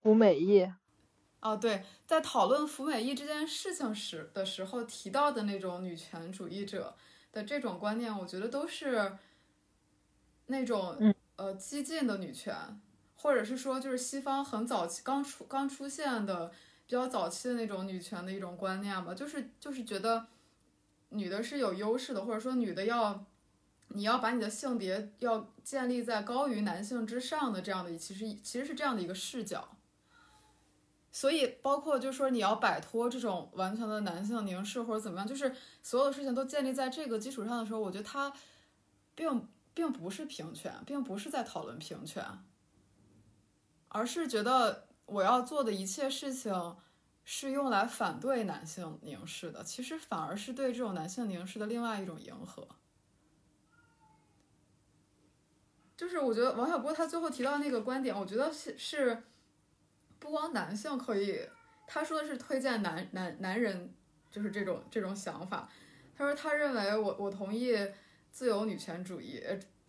[0.00, 0.72] 服美役。
[1.40, 6.94] 哦，对，在讨论服美役这件事情时的时候提到的那种女权主义者
[7.32, 9.18] 的这种观念，我觉得都是
[10.46, 12.54] 那种嗯呃激进的女权，
[13.22, 16.48] 或者是说就是西方很早期刚出刚出现的
[16.86, 20.26] 比较早期的那种女权的一种观念吧，就是就是觉得
[21.10, 23.24] 女的是有优势的，或者说女的要。
[23.94, 29.68] 你要把你的性别要建立在高于男性之上的这样的，其实其实是这样的一个视角。
[31.10, 38.32] 所以包括就是说你要摆脱这种完全的男性凝视或者怎么样，就是所有的事情都建立在这个基础上的时候，我觉得它
[39.14, 42.24] 并并不是平权，并不是在讨论平权，
[43.94, 46.76] 而是觉得我要做的一切事情
[47.24, 52.66] 是用来反对男性凝视的，其实反而是对这种男性凝视的另外一种迎合。
[55.94, 59.22] 就是我觉得王小波他最后提到那个观点，我觉得是是
[60.18, 61.40] 不光男性可以，
[61.86, 63.94] 他说的是推荐男男男人，
[64.30, 65.68] 就是这种这种想法。
[66.16, 67.76] 他说他认为我我同意
[68.30, 69.44] 自由女权主义，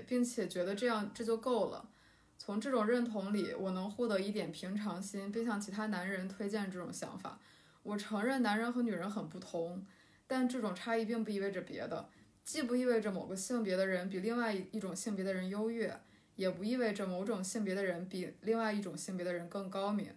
[0.05, 1.89] 并且觉得这样这就够了。
[2.45, 7.39] 从这种认同里，我能获得一点平常心，并向其他男人推荐这种想法。
[7.83, 9.81] 我承认男人和女人很不同，
[10.27, 12.09] 但这种差异并不意味着别的。
[12.43, 15.97] 既不意味着某个性别的人比另外一种性别的人优越，
[16.35, 20.13] 也不意味着某种性别的人比另外一种性别的人更高明。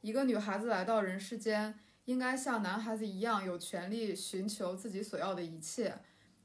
[0.00, 5.98] 一个女孩子来到人世间，应该像男孩子一样有权利寻求自己所要的一切。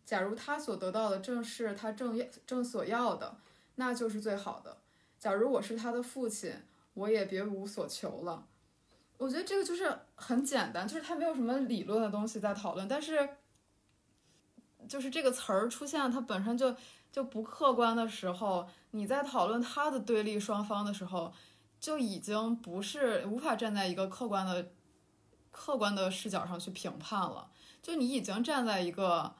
[0.04, 3.38] 假如她所得到的正是她正要正所要的，
[3.76, 4.83] 那就是最好的。
[5.24, 6.54] 假如我是他的父亲，
[6.96, 8.46] 我也别无所求了。
[9.18, 13.38] 我觉得这个就是很简单，就是它没有什么理论的东西在讨论，但是
[14.86, 16.76] 就是这个词儿出现，它本身就
[17.10, 21.34] 就不客观的时候，你在讨论它的对立双方的时候，
[21.80, 24.74] 就已经不是无法站在一个客观的
[25.52, 27.50] 客观的视角上去评判了，
[27.82, 29.34] 就你已经站在一个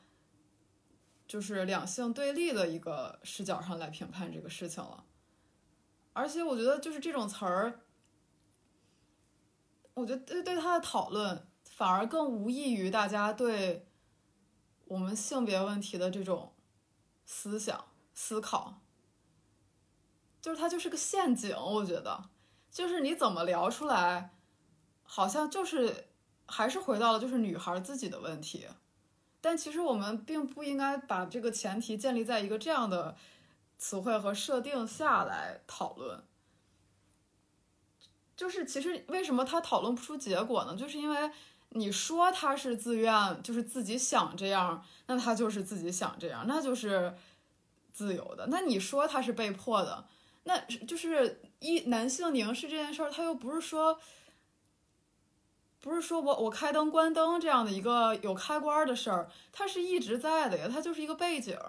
[1.28, 5.04] 就是两性对立的一个视角上来评判这个事情了，
[6.14, 7.82] 而且我觉得就是这种词儿。
[9.96, 13.86] 我觉得对对他的讨论反而更无益于大家对
[14.86, 16.54] 我们性别问题的这种
[17.28, 18.82] 思想思考，
[20.42, 21.56] 就是它就是个陷阱。
[21.56, 22.30] 我觉得，
[22.72, 24.34] 就是你怎么聊出来，
[25.04, 26.08] 好像就是
[26.48, 28.68] 还是回到了就是女孩自己的问题，
[29.42, 33.16] 但其实我们并不应该把这个前提建立在一个这样的
[33.84, 36.24] 词汇和设定下来讨论。
[38.34, 40.74] 就是其实为什么他讨论不出结果呢？
[40.74, 41.30] 就是因为
[41.72, 47.14] 你说他是自愿，就是自己想这样，那他就是自己想这样，那就是
[47.92, 48.48] 自由的。
[48.48, 50.08] 那你说他是被迫的，
[50.46, 54.00] 那就是一男性凝视这件事儿，他又不是说，
[55.82, 61.60] 不是说我我开灯关灯这样的一个有开关的事儿，它是一直在的呀，它就是一个背景。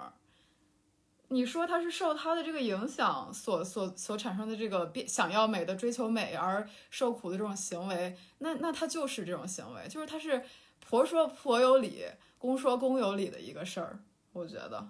[1.34, 10.44] 你说他是受他的这个影响所所所产生的这个变想要美的追求美而受苦的这种行为，那那他就是这种行为，就是他是
[10.78, 12.04] 婆说婆有理，
[12.38, 13.98] 公说公有理的一个事儿，
[14.32, 14.88] 我觉得。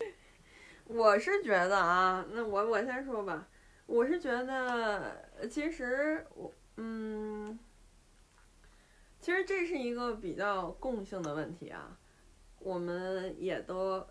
[0.88, 3.46] 我是觉得啊，那我我先说吧，
[3.86, 7.56] 我是觉得其实我嗯，
[9.20, 11.96] 其实这是一个比较共性的问题啊，
[12.58, 14.04] 我们也都。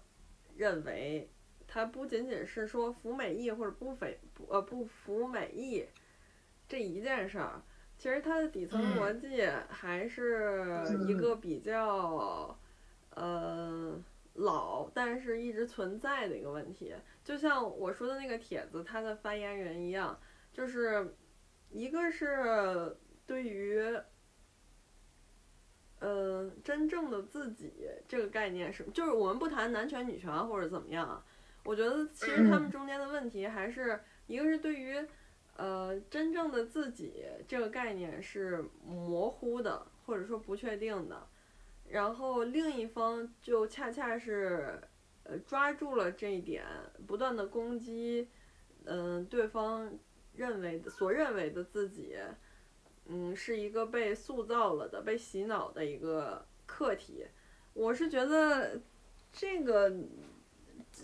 [0.60, 1.30] 认为，
[1.66, 5.86] 它不仅仅是说服美役或者不非不呃不服美役
[6.68, 7.64] 这一件事儿，
[7.98, 12.60] 其实它的底层逻辑还是一个比较
[13.12, 13.98] 呃
[14.34, 16.94] 老但是一直存在的一个问题。
[17.24, 20.20] 就像我说的那个帖子，它的发言人一样，
[20.52, 21.16] 就是
[21.70, 23.82] 一个是对于。
[26.02, 27.74] 嗯，真正的自己
[28.08, 31.26] 这个概念是，就是我们不谈男权女权或者怎么样啊，
[31.66, 35.06] 我觉得其实他们中间的问题还是一个是对于，
[35.58, 41.28] 呃，真正的自己这个概念是模糊的或者说不确定的，
[41.90, 44.80] 然后另一方就恰恰是，
[45.24, 46.64] 呃，抓住了这一点，
[47.06, 48.30] 不断的攻击，
[48.86, 49.92] 嗯，对方
[50.34, 52.16] 认为的所认为的自己。
[53.12, 57.26] 嗯，是一个被塑造了的、被洗脑的一个课题。
[57.74, 58.80] 我是觉得，
[59.32, 59.92] 这个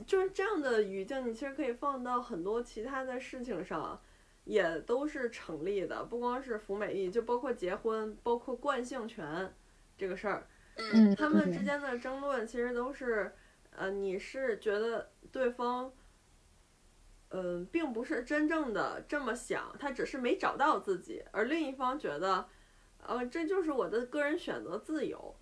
[0.05, 3.99] 就是这样的语境，你其实可以放到很多其他的事情上，
[4.43, 6.03] 也都是成立的。
[6.03, 9.51] 不光是服美役，就包括结婚，包括惯性权
[9.97, 13.33] 这个事儿，嗯，他们之间的争论其实都是，
[13.71, 15.91] 呃，你是觉得对方。
[17.37, 22.47] 嗯，并不是真正的这么想，他只是没找到自己，而另一方觉得，
[23.05, 25.35] 呃，这就是我的个人选择自由。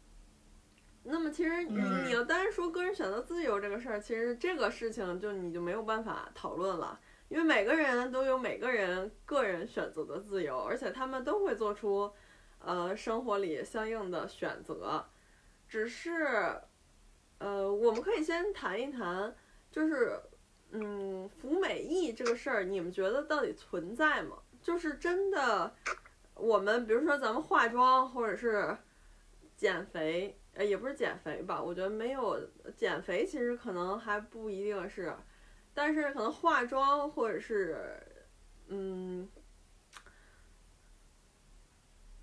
[1.03, 12.11] 那么，其实你要单说个人选择自由这个事儿，其实这个事情就你就没有办法讨论了，因为每个人都有每个人个人选择的自由，而且他们都会做出，
[12.57, 15.05] 呃，生活里相应的选择。
[15.67, 16.59] 只是，
[17.37, 19.35] 呃，我们可以先谈一谈，
[19.69, 20.19] 就是。
[20.75, 24.39] 嗯，服美役这个事儿，你们觉得到底存在吗？
[24.59, 25.71] 就是真的，
[26.33, 28.75] 我们比如说咱们化妆或者是
[29.55, 31.61] 减肥，呃，也不是减肥吧？
[31.61, 32.39] 我觉得没有
[32.75, 35.15] 减肥，其实可能还不一定是，
[35.75, 37.95] 但是可能化妆或者是
[38.67, 39.29] 嗯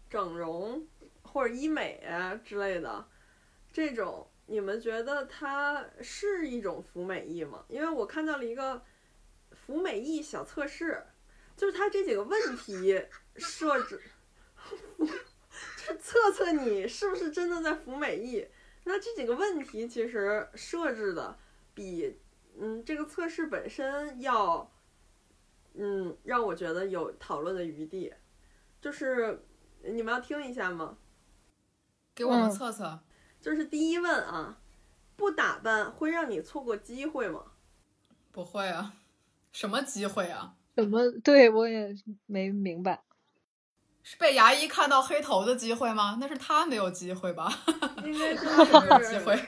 [0.08, 0.84] 整容
[1.22, 3.06] 或者医美啊之类的
[3.72, 4.26] 这种。
[4.50, 7.64] 你们觉得它是一种服美役吗？
[7.68, 8.82] 因为我看到了一个
[9.52, 11.06] 服美役小测试，
[11.56, 13.00] 就是它这几个问题
[13.36, 14.02] 设置，
[14.98, 18.48] 就是测测你是不是真的在服美役。
[18.82, 21.38] 那这几个问题其实设置的
[21.72, 22.18] 比
[22.58, 24.68] 嗯这个测试本身要
[25.74, 28.12] 嗯让我觉得有讨论的余地。
[28.80, 29.44] 就是
[29.84, 30.98] 你们要听一下吗？
[32.16, 32.98] 给我们测测。
[33.40, 34.58] 就是第一问啊，
[35.16, 37.42] 不打扮会让你错过机会吗？
[38.32, 38.92] 不会啊，
[39.52, 40.54] 什么机会啊？
[40.76, 41.10] 什么？
[41.24, 41.94] 对我也
[42.26, 43.02] 没明白，
[44.02, 46.18] 是被牙医看到黑头的机会吗？
[46.20, 47.50] 那是他没有机会吧？
[48.04, 49.38] 应该 是机会，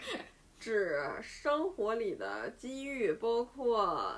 [0.59, 4.15] 指生活里的机遇，包括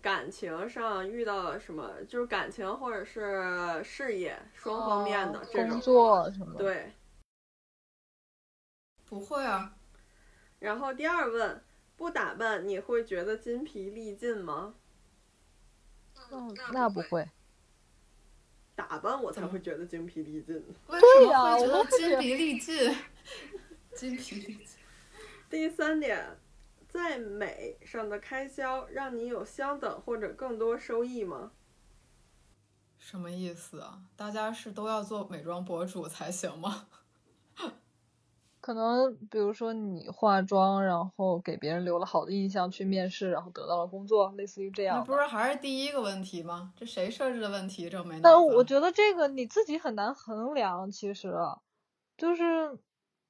[0.00, 6.58] 感情上遇到什么，就是感情或者是事业双方面的这种工作什么的。
[6.58, 6.92] 对。
[9.12, 9.76] 不会啊。
[10.58, 11.62] 然后第二问，
[11.98, 14.74] 不打扮你会觉得筋疲力尽吗？
[16.30, 17.28] 嗯，那不会。
[18.74, 20.54] 打扮我才会觉得精疲力尽。
[20.86, 22.96] 为什么会觉我得筋疲力尽？
[23.94, 24.78] 筋疲力尽。
[25.50, 26.38] 第三点，
[26.88, 31.52] 在美上的开销让你有相等或者更多收益吗？
[32.98, 34.00] 什么意思啊？
[34.16, 36.86] 大家是都要做美妆博主才行吗？
[38.62, 44.98] 可能比如说你化妆，然后给别人留了好的印象，去面试，然后得到了工作，类似于这样。
[44.98, 46.72] 那不是还是第一个问题吗？
[46.76, 47.90] 这谁设置的问题？
[47.90, 48.46] 这没脑但。
[48.46, 51.34] 我觉得这个你自己很难衡量，其实
[52.16, 52.78] 就是，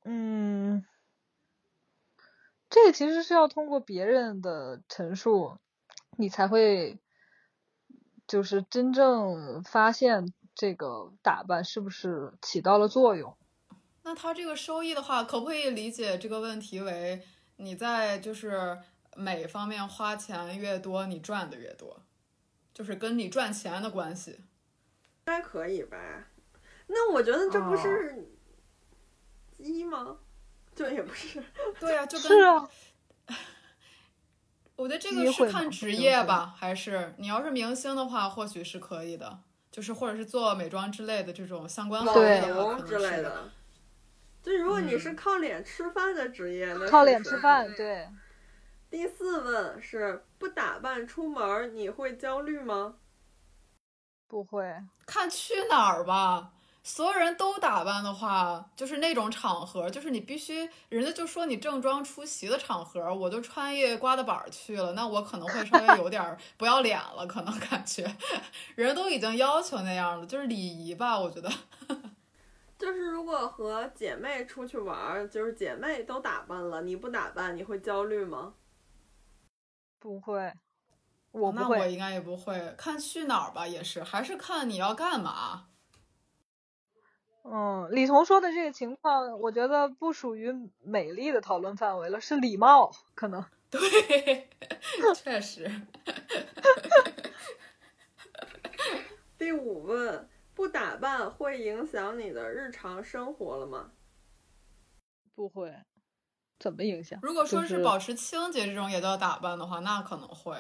[0.04, 0.84] 嗯，
[2.68, 5.56] 这个其实是要通过别人的陈述，
[6.18, 6.98] 你才会
[8.26, 13.34] 就是真正发现这个打扮是不是起到了作用。
[14.04, 17.22] 那他这个收益的话，可不可以理解这个问题为
[17.56, 18.78] 你在就是
[19.14, 22.02] 美方面花钱越多，你赚的越多，
[22.74, 24.30] 就是跟你赚钱的关系？
[24.32, 25.96] 应该可以吧？
[26.88, 28.28] 那我觉得这不是
[29.56, 30.16] 鸡吗？
[30.74, 31.40] 就也不是。
[31.78, 32.68] 对呀、就跟是啊，
[34.74, 39.38] 我觉得这个是看职业吧，还是你要是明星的话，或许是可以的，
[39.70, 43.50] 就是或者是做美妆之类的这种相关行业之可能是类的。
[44.42, 48.08] 就如果你是嗯靠脸吃饭的职业，那靠脸吃饭，对。
[48.90, 52.96] 第四问是不打扮出门你会焦虑吗？
[54.28, 54.74] 不会，
[55.06, 56.50] 看去哪儿吧。
[56.84, 68.12] 所有人都打扮的话，就是那种场合，就是你必须，人家就说你正装出席的场合，我就穿一刮的板儿去了，那我可能会稍微有点儿不要脸了，可能感觉，
[68.74, 71.48] 人都已经要求那样了，就是礼仪吧，我觉得。
[72.82, 78.54] 就是如果和姐妹出去玩儿，就是姐妹都打扮了，你不打扮，你会焦虑吗？
[80.00, 80.52] 不会，
[81.30, 81.86] 我不那我。
[81.86, 85.68] 应该也不会，看去哪儿吧，也是，还是看你要干嘛。
[87.44, 90.52] 嗯，李彤说的这个情况，我觉得不属于
[90.82, 93.44] 美丽的讨论范围了，是礼貌可能。
[93.70, 93.80] 对，
[95.14, 95.70] 确实。
[99.38, 100.28] 第五问，
[100.62, 103.90] 不打扮会影响你的日常生活了吗？
[105.34, 105.74] 不会，
[106.60, 107.18] 怎么影响？
[107.20, 110.56] 如果说是保持清洁这种也叫打扮的话，那可能会。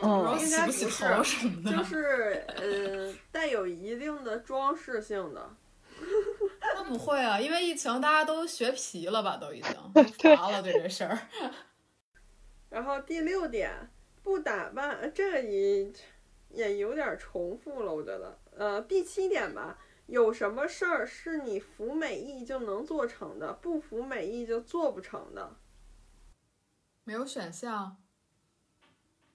[0.00, 5.54] 嗯，应洗不洗该么的，就是呃，带有一定的装饰性的。
[6.74, 11.18] 那不会啊，因为疫情大家都学皮了吧，都已经 都乏了对这事儿。
[12.70, 13.90] 然后第六点，
[14.22, 15.92] 不打扮，呃这个也
[16.48, 18.38] 也有点重复了，我觉得。
[18.60, 25.56] 呃，第七点吧，有什么事儿是你服美役就能做成的，不服美役就做不成的？
[27.04, 27.96] 没有选项，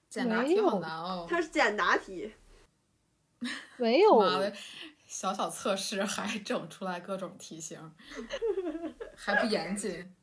[0.08, 1.26] 简答题好难哦。
[1.28, 2.34] 它是简答题。
[3.78, 4.16] 没有。
[4.20, 4.54] 妈的，
[5.04, 7.92] 小小测试还整出来各种题型，
[9.16, 10.14] 还不严谨，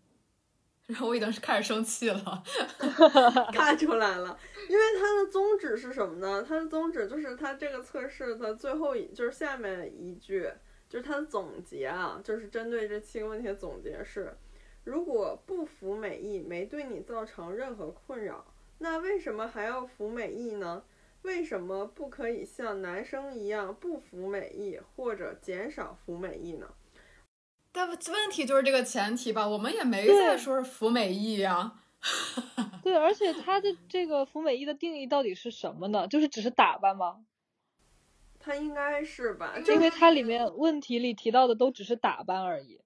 [0.87, 2.43] 然后我已经是开始生气了。
[3.53, 4.37] 看出来了，
[4.69, 6.43] 因为它的宗旨是什么呢？
[6.47, 10.51] 它的宗旨就是它这个测试的最后一，就是下面一句，
[10.89, 14.35] 就是它的总结啊，就是针对这七个问题的总结是：
[14.83, 18.45] 如果不服美意没对你造成任何困扰，
[18.79, 20.83] 那为什么还要服美意呢？
[21.21, 26.67] 为什么不可以像男生一样不服美意，或者减少服美意呢？
[27.73, 27.97] 但问
[28.31, 31.73] 题就是这个前提吧，我们也没在说是服美役呀、
[32.83, 36.07] 对，而且它的这个服美役的定义到底是什么呢？
[36.07, 37.25] 就是只是打扮吗？
[38.39, 39.59] 它应该是吧？
[39.65, 42.79] 就因为它里面问题里提到的都只是打扮而已，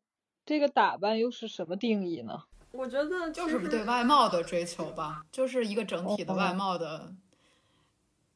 [0.45, 2.43] 这个打扮又是什么定义呢？
[2.71, 7.11] 我觉得就是对外貌的追求吧，就是一个整体的哦外貌的，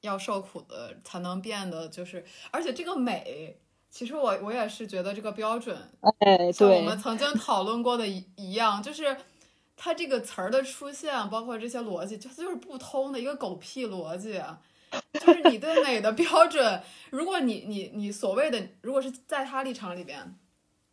[0.02, 3.60] 要受苦的才能变得就是，而且这个美，
[3.92, 5.78] 其实我我也是觉得这个标准，
[6.20, 9.18] 哎，对像我们，曾经讨论过的一一样，就是
[9.76, 14.60] 它这个词儿的出现，包括这些逻辑，就它就是不通的一个狗屁逻辑啊。
[15.14, 16.82] 就是你对美的标准，
[17.12, 20.36] 如果你你你所谓的，如果是在他立场里边，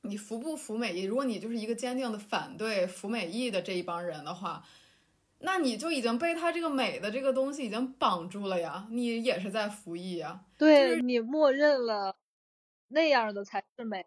[0.03, 1.03] 你服不服美意？
[1.03, 4.65] 如果你就是一个坚定的反对服美意的这一帮人的话，
[5.41, 10.41] 那你就已经被他这个美的这个东西已经绑住了呀，你也是在服役呀。
[10.57, 12.15] 对就是你默认了
[12.89, 14.07] 那样的才是美，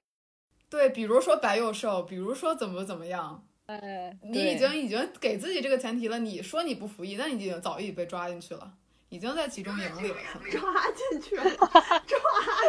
[0.70, 6.20] 对，比如说白幼瘦，比如说怎么怎么样，哎，你已经已经给自己这个前提了。
[6.20, 8.74] 你说你不服役，那你已经早已被抓进去了，
[9.10, 10.18] 已经在集中营里了，
[10.52, 11.68] 抓进去了，抓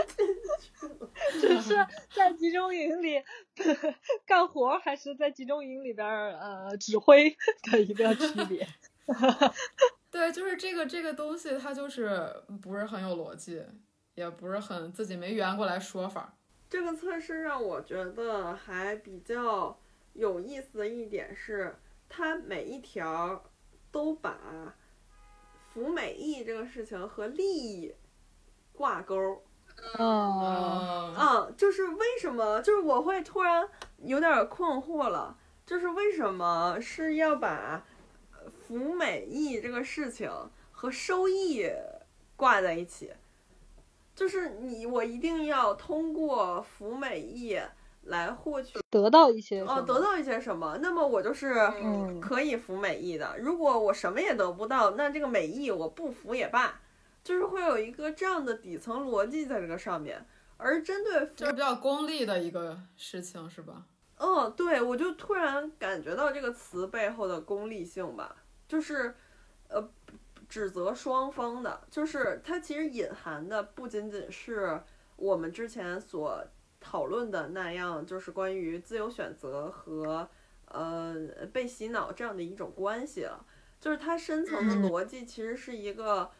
[0.09, 0.27] 进
[0.61, 1.11] 去了。
[1.41, 1.75] 只是
[2.15, 3.23] 在集中营里
[4.27, 7.37] 干活，还是在集中营里边儿呃指挥
[7.71, 8.67] 的一个区别。
[10.11, 13.63] 对，就是这个这个东西，它就是不是很有逻辑，
[14.15, 16.35] 也不是很自己没圆过来说法。
[16.69, 19.79] 这个测试让我觉得还比较
[20.15, 21.75] 有意思的一点是，
[22.09, 23.45] 它每一条
[23.91, 24.75] 都把
[25.73, 27.95] 服美役这个事情和利益
[28.73, 29.43] 挂钩。
[29.99, 32.61] 嗯，嗯，就是为什么？
[32.61, 33.67] 就是我会突然
[33.99, 37.85] 有点困惑了，就是为什么是要把
[38.33, 40.31] 呃服美役这个事情
[40.71, 41.71] 和收益
[42.37, 43.13] 挂在一起？
[44.15, 47.59] 就是你，我一定要通过服美役
[48.03, 50.79] 来获取得到一些哦，得到一些什么？
[50.83, 51.53] 那么我就是
[51.83, 53.37] 嗯可以服美役的。
[53.39, 56.81] 如果我什么也得不到，那这个美役我不服也罢，
[57.25, 60.27] 就是会有一个这样的底层逻辑在这个上面。
[60.59, 63.85] 而针对服就是比较功利的一个事情，是吧？
[64.19, 68.37] 嗯，对，我就突然感觉到这个词背后的功利性吧，
[68.69, 69.13] 就是，
[69.69, 69.83] 呃，
[70.53, 74.83] 指责双方的，就是它其实隐含的不仅仅是
[75.17, 76.45] 我们之前所
[76.79, 80.29] 讨论的那样，就是关于自由选择和
[80.67, 81.17] 呃
[81.55, 83.47] 被洗脑这样的一种关系了，
[83.81, 84.83] 就是它深层的嗯。
[84.83, 86.31] 逻辑其实是一个，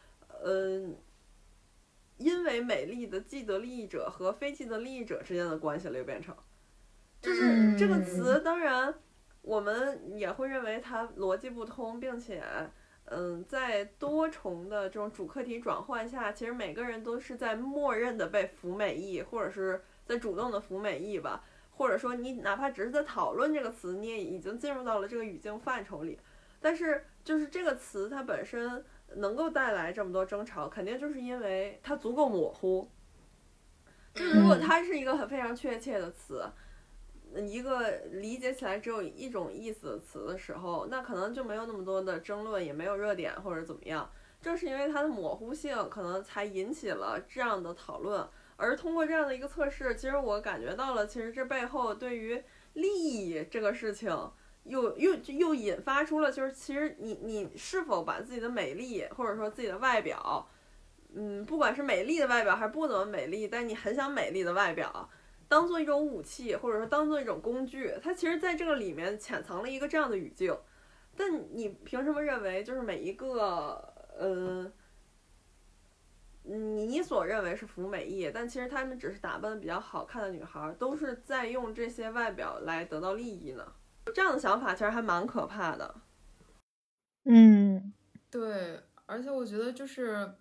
[0.43, 0.95] 嗯、
[2.17, 6.37] 因为美丽的既得利益者和非既得利益者之间的关系了，又变成。
[7.19, 8.93] 就是这个词，当然
[9.41, 12.43] 我们也会认为它逻辑不通，并且，
[13.15, 26.19] 嗯，在多重的这种主客体转换下，其实每个人都是在默认的被服美役，或者是在主动的服美役吧，或者说你哪怕只是在讨论这个词，你也已经进入到了这个语境范畴里。
[26.59, 28.83] 但是，就是这个词它本身
[29.15, 32.89] 能够带来这么多争吵，肯定就是因为它足够模糊。
[34.13, 36.45] 就如果嗯它是一个很非常确切的词，
[37.39, 44.09] 一个理解起来只有一种意思的词的时候，那可能就没有那么多的争论，也没有热点或者怎么样。
[44.41, 48.27] 正是因为它的模糊性，可能才引起了这样的讨论。
[48.55, 54.09] 而通过这样的一个测试，其实我感觉到了，其实这背后对于利益这个事情，
[54.65, 60.47] 又又又引发出了，就是其实你你是否把自己的美丽或者说自己的外表，
[61.15, 65.09] 嗯，不管是美丽的外表还是不怎么美丽，但你很想美丽的外表，
[65.53, 70.51] 当做一种武器，或者说当做一种工具，它其实在这个里面潜藏了一个这样的语境。
[71.15, 74.73] 但你凭什么认为就是每一个呃，
[76.41, 83.73] 你所认为是服美役，但其实他们只是打扮的比较好看的女孩，都是在用这些外表来得到利益呢？
[84.15, 86.01] 这样的想法其实还蛮可怕的。
[87.25, 87.93] 嗯
[88.31, 90.33] 对，而且我觉得就是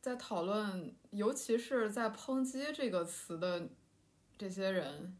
[0.00, 3.68] 在讨论，尤其是在抨击这个词的
[4.38, 5.18] 这些人，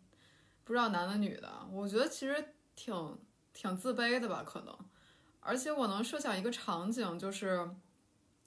[0.64, 3.18] 不知道男的女的，我觉得其实挺
[3.52, 4.78] 挺自卑的吧，可能。
[5.40, 7.68] 而且我能设想一个场景，就是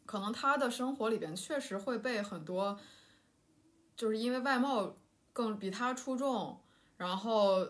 [0.06, 2.80] 可能他的生活里边确实会被很多，
[3.96, 4.96] 就是因为外貌
[5.34, 6.62] 更比他出众，
[6.98, 7.68] 然后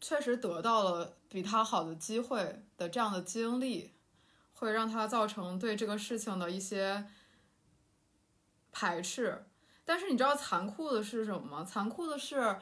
[0.00, 3.92] 确实得到了比他好的机会的这样的经历，
[4.54, 7.06] 会让他造成对这个事情的一些
[8.72, 9.44] 排斥。
[9.90, 11.64] 但是你知道残酷的是什么吗？
[11.64, 12.56] 残酷的是，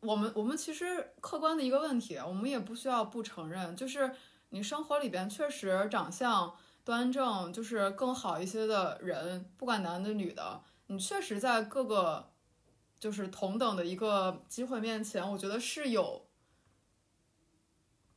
[0.00, 4.14] 我们我们其实客观的一个问题，我们也不需要不承认，就是
[4.50, 12.30] 你生活里边确实长相端正，就是更好一些的人，不管男的女的，你确实在各个
[13.00, 16.28] 就是同等的一个机会面前，我觉得是有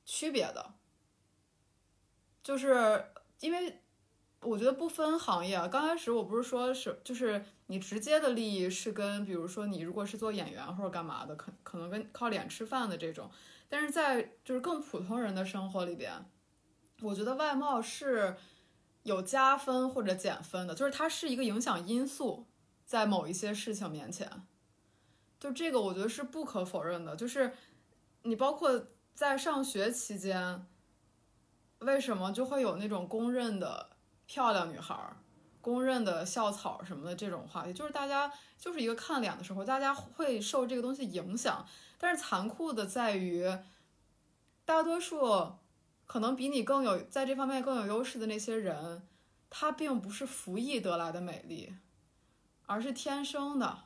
[0.03, 0.74] 区别的。
[2.43, 3.82] 就是因为
[4.41, 13.30] 我觉得不分行业啊，刚开始我不是说是就是你直接的利益是跟比如说你如果是做演员或者干嘛的，可可能跟靠脸吃饭的这种，
[13.67, 16.26] 但是在就是更普通人的生活里边，
[17.01, 18.36] 我觉得外貌是
[19.03, 22.47] 有加分或者减分的，就是它是一个影响因素，
[22.86, 24.47] 在某一些事情面前，
[25.39, 27.53] 就这个我觉得是不可否认的，就是
[28.24, 30.65] 你包括在上学期间。
[31.82, 33.91] 为什么就会有那种公认的
[34.26, 35.15] 漂亮女孩儿、
[35.70, 37.72] 公认的校草什么的这种话题？
[37.72, 41.65] 就是大家就是一个看脸的时候，大家会受这个东西影响。
[41.97, 43.45] 但是残酷的在于，
[44.65, 45.53] 大多数
[46.05, 49.07] 可能比你更有在这方面更有优势的那些人，
[49.49, 51.76] 他并不是服役得来的美丽，
[52.65, 53.84] 而是天生的。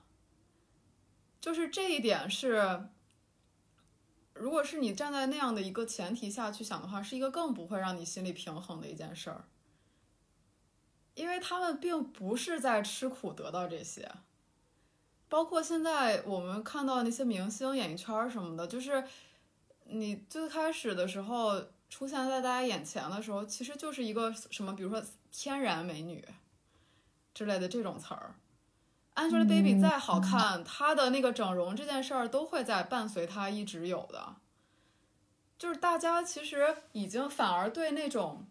[1.42, 2.88] 就是这一点是。
[4.36, 9.46] 如果是你站在那样的一个前提下去想的话，是一个更不会让你心里平衡的一件事儿。
[11.16, 14.12] 因为他们并不是在吃苦得到这些。
[15.30, 19.04] 包括现在我们看到那些明星、演艺圈什么的，就是
[19.86, 21.60] 你最开始的时候
[21.90, 26.24] 出现在大家眼前的时候，其实就是一个什么，比如说天然美女
[27.34, 28.36] 之类的这种词儿。
[29.16, 34.36] Angelababy 再好看，她的那个整容这件事儿都会在伴随她一直有的。
[35.58, 38.46] 就是大家其实已经反而对那种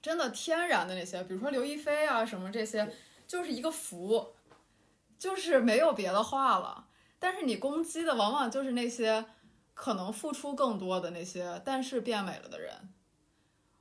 [0.00, 2.92] 真的天然的那些，比如说刘亦菲啊什么这些，
[3.26, 4.34] 就是一个福。
[5.18, 6.86] 就是没有别的话了，
[7.18, 9.26] 但是你攻击的往往就是那些
[9.74, 12.94] 可能付出更多的那些，但是变美了的人。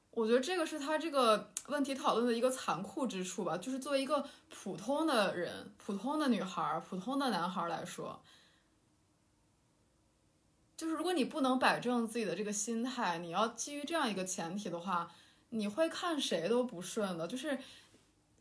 [0.10, 3.56] 我觉得这个是他这个问题讨论的一个残酷之处吧。
[3.56, 8.20] 就是作为一个普通的人、普通的女孩、普通的男孩来说，
[10.76, 15.12] 就是如果你不能摆正自己的这个心态，你要基于这样一个前提的话，
[15.50, 17.28] 你会看谁都不顺的。
[17.28, 17.58] 就是，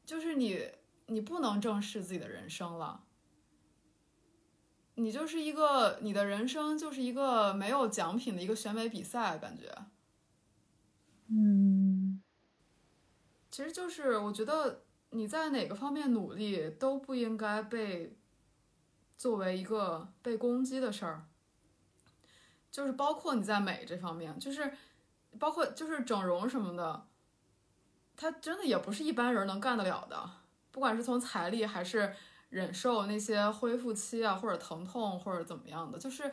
[0.04, 0.70] 就是你。
[1.08, 3.04] 你不能正视自己的人生了，
[4.96, 9.72] 你就是一个你的人生就是一个没有奖品的一个选美比赛，感觉，
[11.28, 12.20] 嗯，
[13.52, 18.18] 其实就是我觉得你在哪个方面努力都不应该被
[19.16, 21.28] 作为一个被攻击的事儿，
[22.68, 24.72] 就是包括你在美这方面，就是
[25.38, 27.06] 包括就是整容什么的，
[28.16, 30.30] 他真的也不是一般人能干得了的。
[30.70, 32.14] 不管是从财力还是
[32.50, 36.30] 忍受那些恢复期啊，或者疼痛，或者怎么样的，就是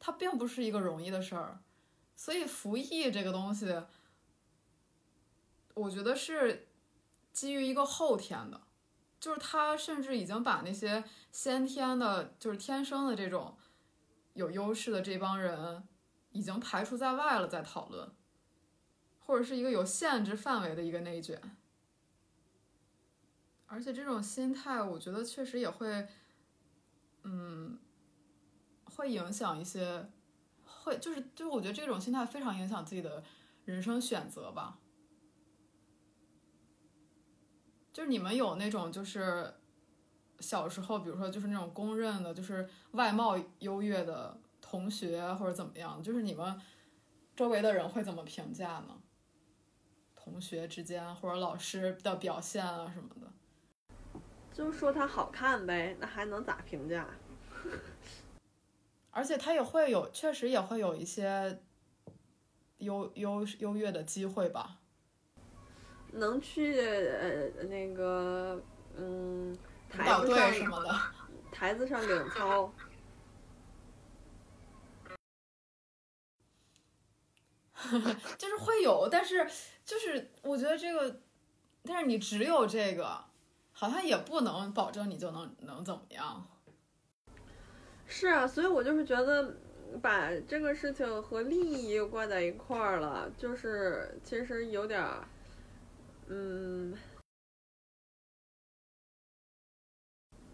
[0.00, 1.60] 它并不是一个容易的事儿。
[2.16, 3.82] 所以服役这个东西，
[5.74, 6.68] 我觉得是
[7.32, 8.60] 基于一个后天的，
[9.18, 11.02] 就是他甚至已经把那些
[11.32, 13.56] 先天的，就是天生的这种
[14.34, 15.86] 有优势的这帮人，
[16.30, 18.08] 已经排除在外了，在讨论，
[19.24, 21.40] 或者是一个有限制范围的一个内卷。
[23.66, 26.06] 而且这种心态，我觉得确实也会，
[27.24, 27.78] 嗯，
[28.84, 30.08] 会影响一些，
[30.64, 33.24] 会就是就是，我觉得这种心态非常影响自己的
[33.64, 34.78] 人生选择吧。
[37.92, 39.54] 就是你们有那种就是
[40.40, 46.60] 小时候，比如说就是那种公认的，就是外貌优越的同学或者怎么样，就是你们
[47.34, 49.00] 周围的人会怎么评价呢？
[50.24, 53.30] 同学之间或者老师的表现啊什么的。
[54.52, 57.06] 就说它好看呗，那还能咋评价？
[59.10, 61.60] 而且它也会有，确实也会有一些
[62.78, 64.80] 优优优越的机会吧。
[66.12, 68.62] 能去呃那个
[68.96, 69.56] 嗯
[69.90, 71.00] 台子上什么的，
[71.52, 72.72] 台子上领操，
[78.38, 79.48] 就是会有，但是
[79.84, 81.20] 就是我觉得这个，
[81.82, 83.24] 但是你只有这个。
[83.76, 86.46] 好像也不能保证你就能能怎么样。
[88.06, 89.56] 是啊，所以我就是觉得
[90.00, 95.04] 把这个事情和利益挂在一块儿了，就是其实有点，
[96.28, 96.96] 嗯，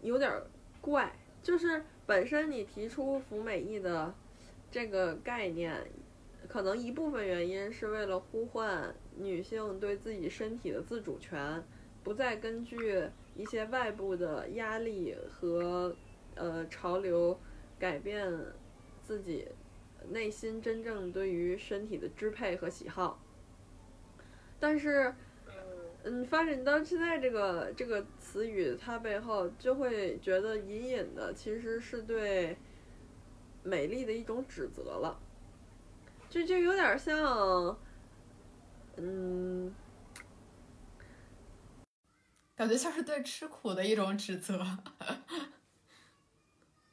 [0.01, 0.41] 有点
[0.81, 1.15] 怪。
[1.43, 4.11] 就是本身你提出服美役的
[4.71, 5.79] 这个概念，
[6.49, 11.63] 可能一部分原因是为了呼唤女性对自己身体的自主权。
[12.03, 15.95] 不再根据一些外部的压力和
[16.33, 17.39] 呃潮流
[17.77, 18.27] 改变
[19.03, 19.47] 自己
[20.09, 23.21] 内心真正对于身体的支配和喜好，
[24.59, 25.13] 但是
[26.03, 32.57] 嗯，发展到现在这个这个词语，它背后就会觉得隐隐的其实是对
[33.61, 35.19] 美丽的一种指责了，
[36.27, 37.77] 就就有点像
[38.97, 39.73] 嗯。
[42.55, 44.63] 感觉像是对吃苦的一种指责，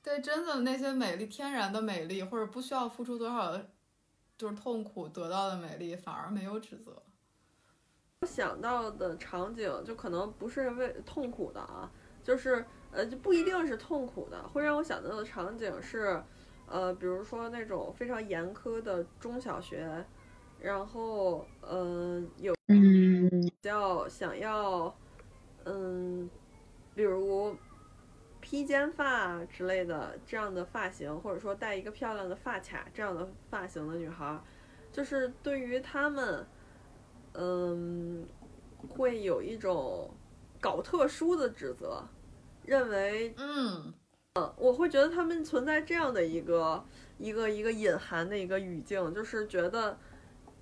[0.03, 3.55] 对真的那些美丽、天然的美丽，或者不需要付出多少
[4.39, 7.03] 就是痛苦得到的美丽，反而没有指责。
[8.21, 11.93] 我想到的场景就可能不是为痛苦的啊，
[12.23, 14.49] 就是呃，就不一定是痛苦的。
[14.49, 16.23] 会让我想到的场景是，
[16.67, 20.03] 呃，比如说那种非常严苛的中小学，
[20.61, 24.95] 然后嗯，有比较想要。
[25.71, 26.31] 嗯，
[26.95, 27.55] 比如
[28.41, 34.41] 披肩发之类的这样的发型，或者说戴一个漂亮的发卡这样的发型的女孩，
[34.91, 36.47] 就是对于她们，
[37.35, 38.27] 嗯，
[38.89, 40.11] 会有一种
[40.59, 42.03] 搞特殊的指责，
[42.65, 43.93] 认为，嗯，
[44.37, 46.83] 嗯，我会觉得他们存在这样的一个
[47.19, 49.99] 一个一个隐含的一个语境，就是觉得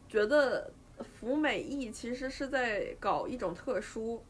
[0.09, 4.25] 觉得服美役其实是在搞一种特殊。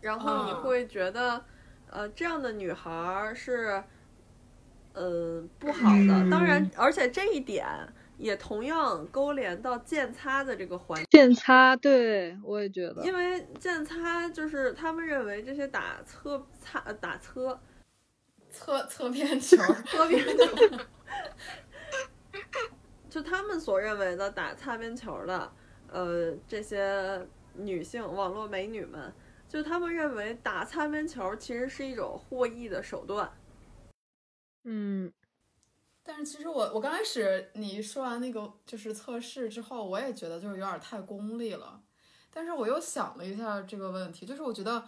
[0.00, 0.62] 然后你嗯。
[0.62, 1.44] 会觉得，
[1.90, 3.82] 呃，这样的女孩儿是，
[4.92, 6.30] 呃，不好的。
[6.30, 7.66] 当然嗯，而且这一点
[8.16, 12.86] 也同样勾连到剑擦的这个环剑擦，对我也觉。
[12.92, 17.58] 得，因为剑擦就是他们认为这些打侧擦呃打侧
[18.52, 19.56] 侧侧边球，
[19.86, 20.44] 侧边球，
[23.10, 25.52] 就他们所认为的打擦边球的，
[25.88, 29.12] 呃，这些女性网络美女们，
[29.48, 33.32] 就他们认为打擦边球其实是一种获益的手段。
[34.64, 35.10] 嗯，
[36.02, 41.80] 但是其实我我刚开始你说完那个就是测试之后，我也觉得就是有点太功利了。
[42.30, 44.86] 但是我又想了一下这个问题，就是我觉得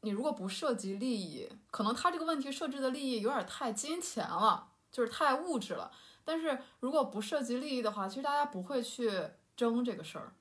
[0.00, 5.92] 你如果不涉及利益，可能他这个问题设置的利益有点太金钱了，就是太物质了。
[6.28, 9.10] 但是如果不涉及利益的话，其实大家不会去
[9.56, 10.34] 争这个事儿。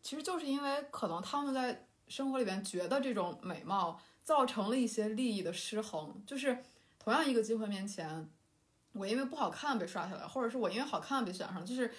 [0.00, 6.62] 其实就是因为可能他们在生活里边觉得这种美貌造成了一些利益的失衡，就是
[7.00, 8.30] 同样一个机会面前，
[8.92, 11.92] 我因为不好看被刷下来，或者是我因为好看被选上，就是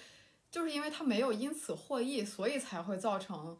[0.50, 3.58] 就是因为他没有因此获益，所以才会造成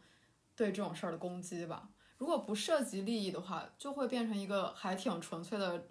[0.56, 1.90] 对这种事儿的攻击吧。
[2.16, 5.86] 如果不涉及利益的话，就会变成一个还挺纯粹的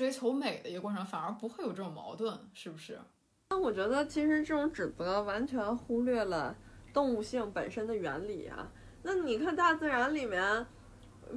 [0.00, 2.98] 追求美的一个过程，反而不会有这种矛盾，是不是？
[3.50, 6.56] 那我觉得其实这种指责完全忽略了
[6.90, 8.72] 动物性本身的原理啊。
[9.02, 10.66] 那你看大自然里面，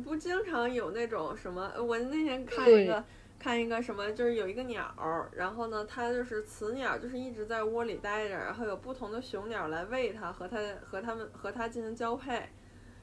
[0.06, 1.70] 不经常有那种什么？
[1.76, 3.04] 呃我那天看一个
[3.38, 12.48] 看一个什么，就是有一个鸟儿，然后呢，它就是雌鸟，就是一直在窝里待着，然后有不同的雄鸟来喂它，和它和它们和它进行交配，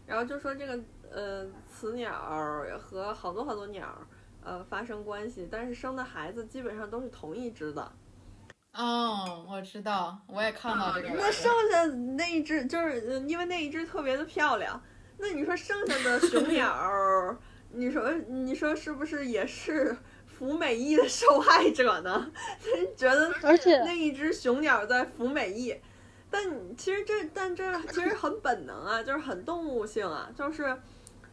[0.06, 0.82] 然后就说这个
[1.12, 4.06] 呃雌鸟儿和好多好多鸟儿
[4.42, 7.92] 呃发生关系，但是生的孩子基本上都是同一只的。
[8.72, 11.08] 哦，我知道，我也看到这个。
[11.16, 11.84] 那剩下
[12.16, 14.80] 那一只就是呃因为那一只特别的漂亮，
[15.18, 17.36] 那你说剩下的雄 鸟儿，
[17.72, 22.30] 你说你说是不是也是服美役的受害者呢？
[22.96, 25.74] 觉得而且那一只雄鸟在服美役，
[26.30, 30.80] 但其实这但这其实很本能啊，就是很动物性啊，就是。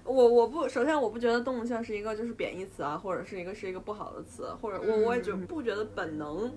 [0.08, 6.51] 我我不首先我不觉得动物性是一个就是贬义词啊，或者是一个是一个不好的词，或者我我也觉不觉得本能，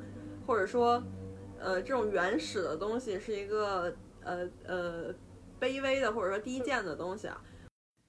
[0.47, 1.03] 或者说
[1.59, 5.13] 呃，这种原始的东西是一个呃呃
[5.61, 7.43] 卑微的或者说低贱的东西啊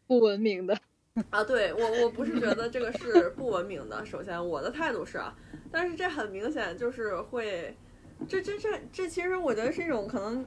[0.08, 0.78] 不文明的，
[1.32, 1.44] 啊！
[1.44, 5.36] 对我我不是觉得这个是不文明的，首先我的态度是啊，
[5.72, 7.76] 但是这很明显就是会，
[8.28, 10.46] 这这这这其实我觉得是一种可能。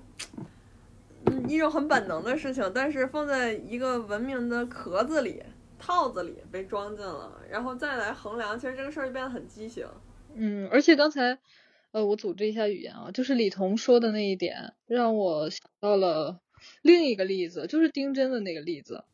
[1.26, 5.42] 嗯，一种很本能的事情，但是放在一个文明的壳子里、
[5.78, 9.86] 套子里被装进了，然后再来衡量，其实这个事儿就变得很畸形。
[10.34, 11.38] 嗯，而且刚才，
[11.92, 16.40] 呃，我组织一下语言啊，就是李彤说的那一点，让我想到了
[16.82, 19.04] 另一个例子，就是丁真的那个例子，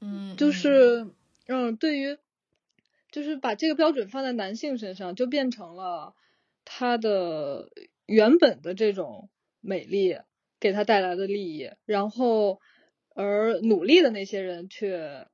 [0.00, 1.06] 嗯，就嗯是，
[1.46, 2.18] 嗯，对于，
[3.10, 6.14] 就是把这个标准放在男性身上，就变成了
[6.64, 7.70] 他的
[8.06, 10.18] 原本的这种美丽
[10.64, 12.58] 给他带来的利益，然后
[13.14, 15.28] 而努力的那些人却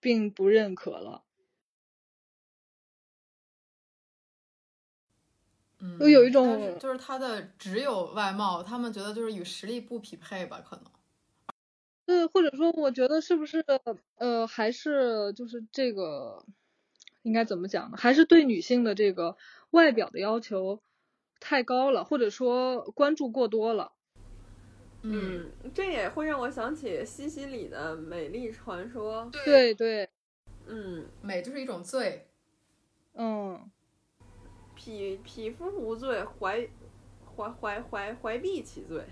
[0.00, 1.24] 并不认可了。
[5.78, 10.84] 嗯，就有一种是就是他的只有外貌，他们觉得就是与实力不匹配吧，可能。
[12.04, 13.64] 对，或者说，我觉得是不是
[14.16, 16.44] 呃，还是就是这个
[17.22, 17.96] 应该怎么讲呢？
[17.96, 19.38] 还是对女性的这个
[19.70, 20.82] 外表的要求
[21.40, 23.92] 太高了，或者说关注过多了。
[25.02, 29.30] 嗯，这也会让我想起西西里的美丽传说。
[29.44, 30.08] 对对，
[30.66, 32.26] 嗯，美就是一种罪。
[33.14, 33.70] 嗯，
[34.74, 36.68] 匹匹夫无罪，怀
[37.36, 39.04] 怀怀怀怀璧其罪。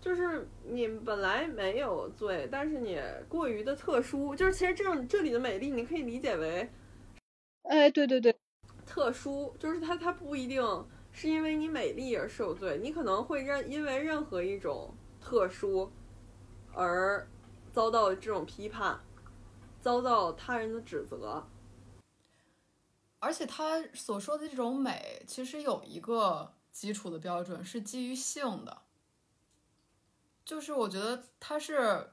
[0.00, 6.68] 就是你本来没有罪，但是你过于的特殊，就是其实这种这里的美丽，你可以理解为
[7.62, 8.36] 哎，对对对，
[8.84, 10.62] 特殊，就是它它不一定
[11.16, 15.90] 是因为你美丽而受罪，你可能会任因为任何一种特殊
[16.72, 17.26] 而
[17.72, 19.00] 遭到这种批判，
[19.80, 21.46] 遭到他人的指责。
[23.20, 28.82] 而且他所说的这种美，其实有一个基础的标准是基于性的，
[30.44, 32.10] 就是我觉得他是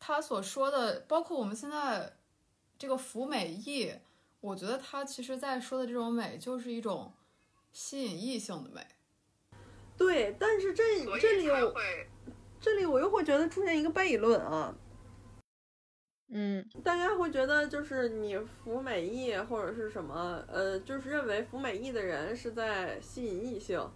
[0.00, 2.18] 他所说的，包括我们现在
[2.76, 3.94] 这个服美役，
[4.40, 7.14] 我觉得他其实在说的这种美，就是一种
[7.72, 8.80] 吸引异性的美。
[9.96, 10.82] 对，但是这
[11.20, 11.72] 这里我
[12.60, 14.74] 这里我又会觉得出现一个悖论啊，
[16.28, 23.90] 嗯，大家会觉得就是你服美役或者是什么，呃，就是认为服美役的人是在吸引异性，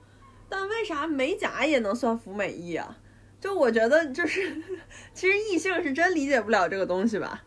[0.49, 2.99] 但为啥美甲也能算服美役啊？
[3.41, 4.63] 就我觉得就是，
[5.15, 7.45] 其实异性是真理解不了这个东西吧。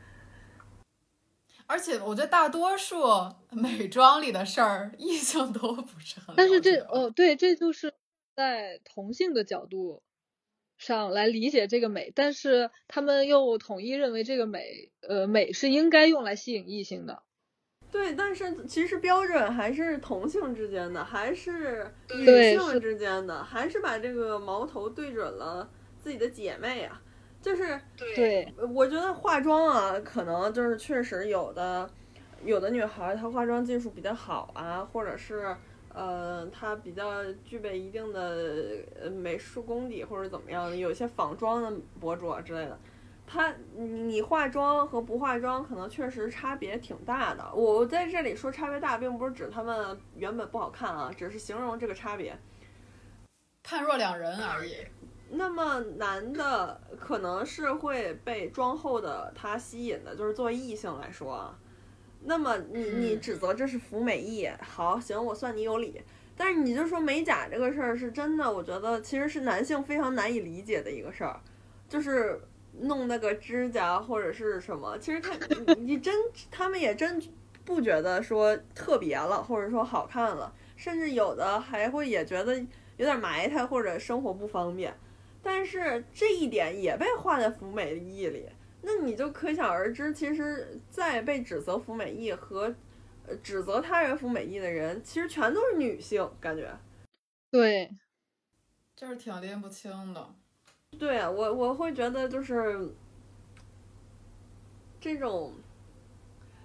[1.70, 3.04] 而且我觉得大多数
[3.52, 6.34] 美妆里的事儿，异性都不是很了解。
[6.36, 7.94] 但是这哦，对，这就是
[8.36, 10.02] 在同性的角度
[10.80, 17.22] 上来理解这个美，但是他们又统一认为这个美，呃，美是应该用来吸引异性的。
[17.92, 27.00] 对，但是其实标准还是同性之间的，还是女性之间的，还是把这个矛头对准了自己的姐妹啊。
[27.42, 31.90] 就是对，我觉得化妆啊，可能就是确实有的，
[32.44, 35.56] 有的女孩儿她化妆技术比较好啊，或者是
[35.94, 42.78] 呃她比较具备一定的呃美术功底或者怎么样的，有一些仿妆的博主啊之类的。
[43.26, 47.54] 她你化妆和不化妆可能确实差别挺大的。
[47.54, 52.38] 我在这里说差别大，并不是指她们原本不好看啊，只是形容这个差别。
[53.64, 54.74] 判若两人而已。
[55.32, 61.58] 那么男的可能是会被妆后的他吸引的，就是作为异性来说啊。
[62.24, 66.02] 那么你你指责这是服美役，好行，我算你有理。
[66.36, 71.40] 但是你就说美甲这个事儿是真的，我觉得其实是男性非常难以理解的一个事儿，
[71.88, 72.42] 就是
[72.80, 75.34] 弄那个指甲或者是什么，其实他
[75.66, 76.16] 你你真
[76.50, 77.22] 他们也真
[77.64, 82.58] 不觉得说特别了，或者说好看了，甚至有的还会也觉得
[82.98, 84.94] 有点埋汰或者生活不方便。
[85.42, 88.46] 但是这一点也被画在服美役里，
[88.82, 92.74] 那你就可想而知，其实，在被指责服美役和
[93.28, 96.70] 呃指责他人服美役的人，其实全都是女性，感觉。
[97.52, 97.90] 对，
[98.96, 100.36] 就是挺拎不清的。
[100.98, 102.90] 对啊，我我会觉得就是
[105.00, 105.54] 这种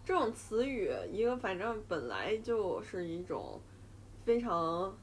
[0.05, 3.61] 这种词语，一个反正本来就是一种
[4.25, 4.97] 非常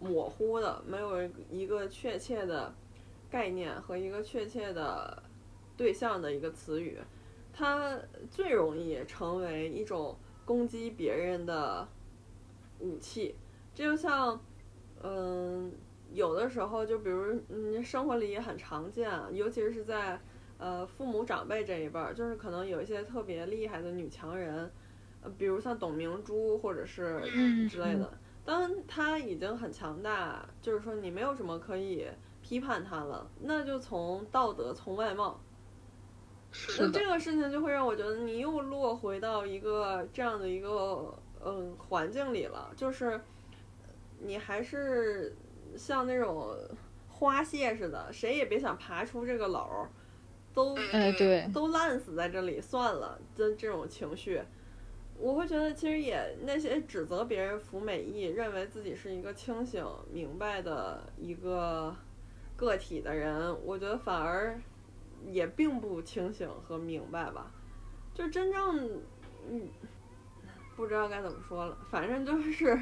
[0.00, 2.74] 模糊的，没有一个确切的
[3.30, 5.22] 概念和一个确切的
[5.76, 6.98] 对象的一个词语，
[7.52, 7.98] 它
[8.30, 11.86] 最容易成为一种攻击别人的
[12.78, 13.34] 武器。
[13.74, 14.40] 这就像，
[15.02, 15.72] 嗯，
[16.12, 20.20] 有的时候就比如，嗯，生活里也很常见啊，尤其是在
[20.58, 24.70] 呃父母长辈这一辈儿，就是可能有一些特别厉害的女强人，
[25.22, 28.10] 呃，比如像董明珠或者是嗯之类的。
[28.44, 32.06] 当她已经很强大，就是说你没有什么可以
[32.48, 35.38] 批判他了，那就从道德、从外貌。
[36.78, 43.20] 那这，个事情就会让我觉得你又落回到一个这样的一个嗯环境里了，就是
[44.18, 45.36] 你还是
[45.76, 46.56] 像那种
[47.06, 49.90] 花蟹似的，谁也别想爬出这个篓儿，
[50.54, 54.40] 都哎，对，都烂死在这里算了的这种情绪，
[55.18, 61.94] 我会觉得其实也那些指责别人服美役，认为自己是一个清醒明白的一个
[62.58, 64.60] 个体的人，我觉得反而
[65.24, 67.50] 也并不清醒和明白吧，
[68.12, 69.00] 就真正
[69.48, 69.66] 嗯
[70.76, 72.78] 不知道该怎么说了，反正就是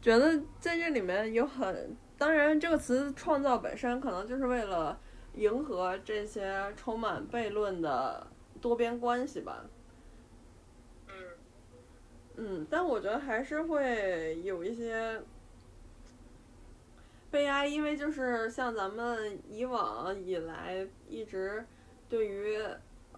[0.00, 5.00] 觉得在这里面有很，当然这个词创造本身可能就是为了。
[5.36, 8.26] 迎合这些充满悖论的
[8.58, 9.66] 多边关系吧。
[12.36, 15.20] 嗯，但我觉得还是会有一些
[17.36, 21.62] 悲哀，因为就是像咱们以往以来一直
[22.08, 22.56] 对于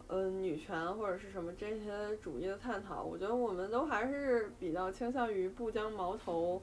[0.08, 6.60] 呃女权或者是什么这些主义的探讨，我觉得我们都还是比较倾向于不将矛头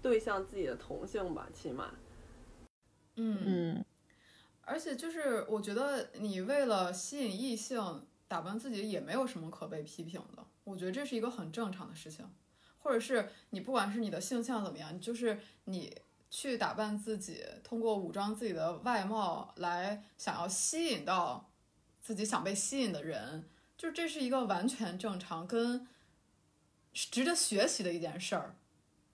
[0.00, 1.92] 对向自己的同性吧，起码。
[3.16, 3.84] 嗯，嗯，
[4.60, 12.24] 而且就是我觉得你为了吸引异性打扮自己也没有什么可被批评的，我觉得这是一个很正常的事情，
[12.78, 15.92] 或者是你不管是你的性向怎么样，就是你
[16.34, 21.52] 去打扮自己，通过武装自己的外貌来想要吸引到
[22.00, 25.86] 自己想被吸引的人，就这是一个完全正常跟
[26.94, 28.56] 值得学习的一件事儿。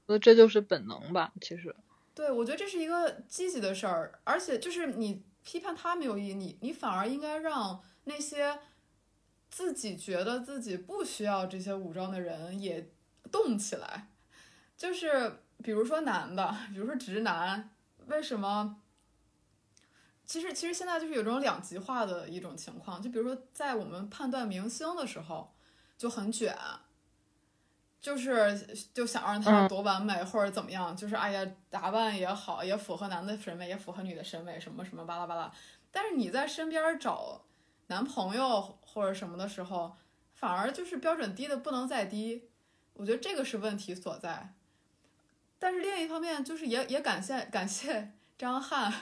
[0.06, 1.74] 我觉得这就是本能吧，其实，
[2.14, 8.60] 对，我觉得这是一个积极的事儿，而且就是你批判他没有意义，你你反而应该让那些
[9.50, 12.88] 自己觉得自己不需要这些武装的人也
[13.32, 14.08] 动起来。
[14.76, 17.70] 就是比如说男的，比如说直男，
[18.06, 18.80] 为什么？
[20.24, 25.54] 其实其实现在就是有这种两极化的一种情况，就比如说在我们判断明星的时候
[25.96, 26.54] 就很卷，
[27.98, 35.50] 就是就想让他嗯多完美或者怎么样，就是哎呀打扮也好，也符合男的审美，也符合女的审美，什么什么巴拉巴拉。
[35.90, 37.42] 但是你在身边找
[37.86, 39.96] 男朋友或者什么的时候，
[40.34, 42.50] 反而就是标准低的不能再低，
[42.92, 44.52] 我觉得这个是问题所在。
[45.58, 48.92] 但是另一方面，就是也也感谢感谢张翰，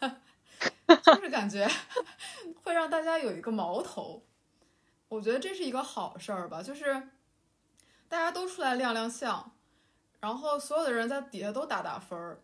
[1.02, 1.68] 就是感觉
[2.62, 4.24] 会让大家有一个矛头。
[5.08, 7.08] 我觉得这是一个好事儿吧，就是
[8.08, 9.52] 大家都出来亮亮相，
[10.20, 12.40] 然后所有的人在底下都打打分儿，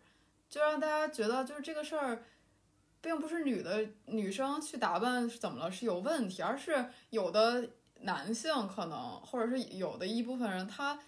[0.48, 2.24] 就让大家觉得就是这个事儿，
[3.00, 10.98] 并不是女的女生去打扮怎么了是有问题，而是有的男性可能或者是有的一部分人他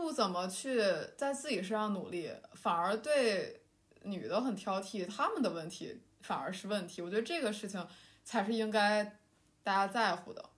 [0.00, 0.80] 不怎么去
[1.16, 3.62] 在自己身上努力，反而对
[4.02, 7.02] 女的很挑剔，他们的问题反而是问题。
[7.02, 7.86] 我觉得这个事情
[8.24, 9.18] 才是应该。
[9.66, 10.50] 大家在乎的，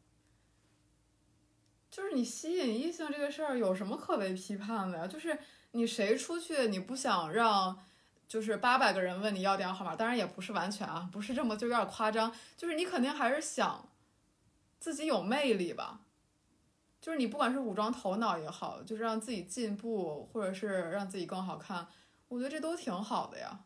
[1.90, 5.06] 就是你吸引异性这个事儿有什么可被批判的呀？
[5.06, 5.38] 就是
[5.70, 7.82] 你谁出去，你不想让，
[8.28, 13.88] 就是八百个人问你要电话号码，当然也不是完全啊，不是这么就有点夸张，就是你肯定还是想
[14.78, 16.02] 自己有魅力吧，
[17.00, 21.86] 就是你不管是武装头脑也好，就是让自己进步，或者是让自己更好看，
[22.28, 23.60] 我觉得这都挺好的呀。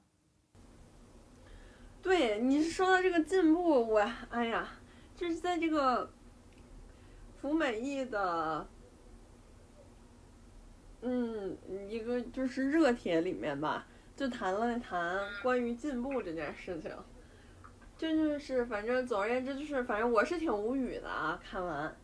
[2.03, 4.69] 对你说到这个进步，我哎呀。
[5.15, 6.11] 就是在这个
[7.41, 8.67] 福美役的，
[11.03, 11.57] 嗯，
[11.89, 16.91] 一个就是热帖里面吧，就谈了谈关于进步这件事情。
[17.97, 21.39] 这就是反正总而言之，就是反正我是挺无语的啊。
[21.45, 21.95] 看完，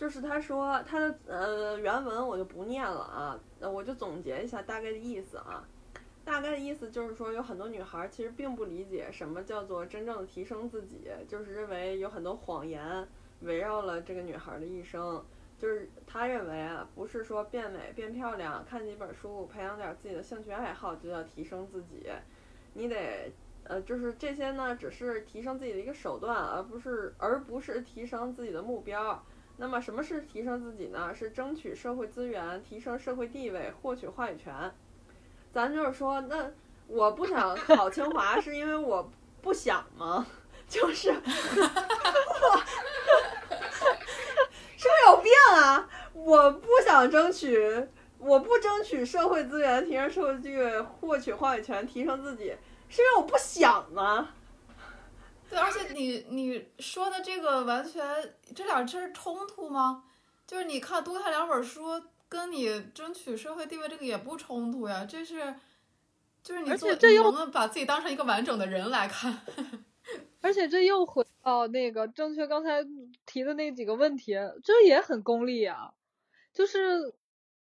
[0.00, 5.62] 就是他说他的呃原文我就不念了啊，我就总结一下大概的意思啊。
[6.24, 13.06] 大概的意思就是说，有很多女孩其实并不理解什么叫做真正的提升自己，就是认为有很多谎言
[13.42, 15.22] 围绕了这个女孩的一生。
[15.58, 22.10] 就是他认为啊，不是说变美、变漂亮、看几本书、培养点自己的兴趣爱好就叫提升自己。
[22.72, 23.30] 你得，
[23.64, 29.22] 呃，就是这些呢，只是提升自己的一个手段，而不是而不是提升自己的目标。
[29.60, 31.14] 那么，什么是提升自己呢？
[31.14, 34.72] 是争取社会资源、提升社会地位、获取话语权。
[35.52, 36.50] 咱就是说，那
[36.86, 39.10] 我不想考清华，是因为我
[39.42, 40.26] 不想吗？
[40.66, 41.16] 就是我
[44.78, 45.86] 是不是有病啊？
[46.14, 47.86] 我不想争取，
[48.18, 52.56] 我不争取社会资源，提升社会地位，获取话语权，提升自己，
[52.88, 54.30] 是因为我不想吗？
[55.50, 60.04] 对，而且你你说的这个完全，这俩这是冲突吗？
[60.46, 62.00] 就是你看多看两本书。
[62.30, 65.52] 跟你争取社会地位这个也不冲突呀，这是，
[66.44, 69.40] 就是你做，你能不能把自己当成一个完整的人来看？
[70.40, 72.86] 而且这又回到那个正确刚才
[73.26, 75.92] 提的那几个问题，这也很功利啊。
[76.54, 77.12] 就是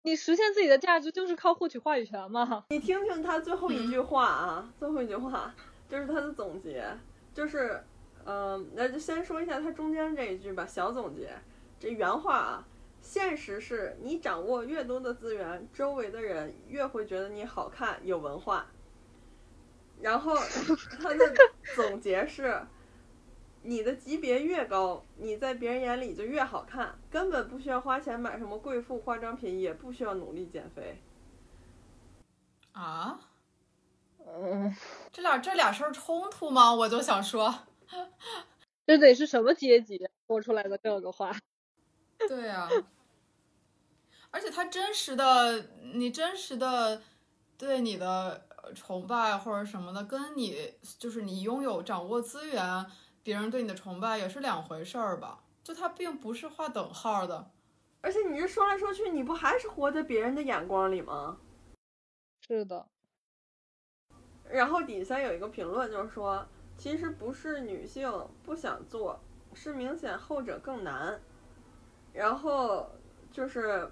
[0.03, 2.67] 你实现自己的价值，就是靠获取话语权嘛。
[2.69, 5.55] 你听听他最后一句话啊，最后一句话
[5.89, 6.85] 就是他的总结，
[7.33, 7.83] 就是，
[8.25, 11.31] 嗯，那就先说一下他中间这一句吧，小总结，
[11.79, 12.67] 这原话啊。
[13.03, 18.67] 现实是你掌握越多的资源，周围的人越会觉得你好看、有文化。
[20.03, 21.35] 然后他的
[21.75, 22.61] 总结是：
[23.63, 31.01] 你的级别越高，你在别人眼里就越好看，根本不需要花钱买什么贵妇化妆品，也不需要努力减肥。
[32.73, 33.19] 啊？
[34.39, 34.75] 嗯，
[35.13, 36.73] 这俩这俩事儿冲突吗？
[36.75, 37.53] 我就想说，
[38.87, 41.35] 这得是什么阶级说出来的这个话？
[42.29, 42.69] 对呀，
[44.31, 47.03] 而且他真实的，你真实的
[47.57, 52.87] 对你的崇拜或者什么的，跟你就是你拥有掌握资源，
[53.23, 55.41] 别人对你的崇拜也是两回事儿吧？
[55.65, 57.51] 就他并不是画等号的。
[58.03, 61.39] 而且你这说来说去，你不还是活在别人的眼光里吗？
[62.47, 62.87] 是的。
[64.53, 66.47] 然后底下有一个评论，就是说，
[66.77, 68.11] 其实不是女性
[68.43, 69.21] 不想做，
[69.55, 71.21] 是明显后者更难。
[72.13, 72.91] 然后
[73.31, 73.89] 就是，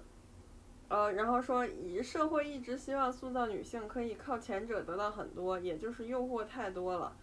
[0.89, 7.15] 呃，然后说，以社会一直希望塑造女性可以靠前者得到很多，也就是诱惑太多了。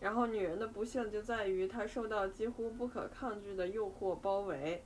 [0.00, 4.82] 然后女人的不幸就在于她受到几乎不可抗拒的诱惑包围。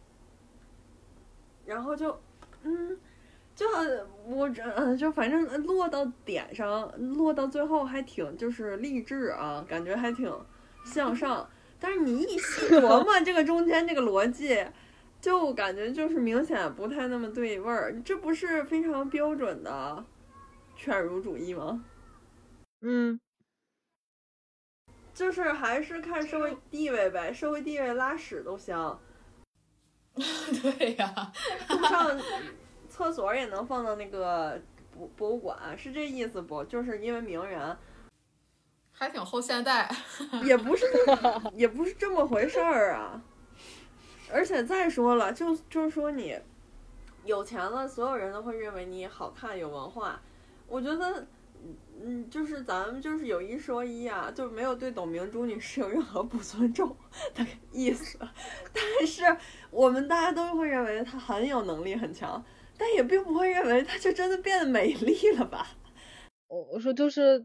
[1.65, 2.21] 然后就，
[2.65, 2.99] 嗯，
[3.55, 3.67] 就
[4.27, 10.33] 我这就反正落到点上，落到最后还挺就是励志啊，感觉还挺
[10.85, 11.49] 向上。
[11.79, 14.67] 但是你一细琢 磨这个中间这个逻辑。
[15.21, 20.05] 就感觉就是明显不太那么对味儿，这不是非常标准的
[20.77, 21.83] 犬儒主义吗？
[22.83, 23.19] 嗯，
[25.15, 29.01] 就是还是看社会地位呗，社会地位拉屎都香。
[30.15, 31.33] 对呀，
[31.89, 32.21] 上
[32.95, 34.57] 厕所也能放到那个
[34.97, 36.63] 博博物馆，是这意思不？
[36.63, 37.77] 就是因为名人，
[38.93, 39.93] 还挺后现代，
[40.45, 40.87] 也不是，
[41.55, 43.21] 也不是这么回事儿啊。
[44.33, 46.39] 而且再说了，就就是说你
[47.25, 50.23] 有钱了，所有人都会认为你好看有文化。
[50.69, 51.27] 我觉得
[52.01, 56.97] 嗯，就是咱们就是有一说一啊，就没有对董明珠女士有任何不尊重
[57.35, 58.17] 的意思，
[58.73, 59.37] 但是
[59.73, 62.45] 我们大家都会认为她很有能力很强，
[62.79, 65.67] 但也并不会认为她就真的变得美丽了吧？
[66.49, 67.45] 我我说就是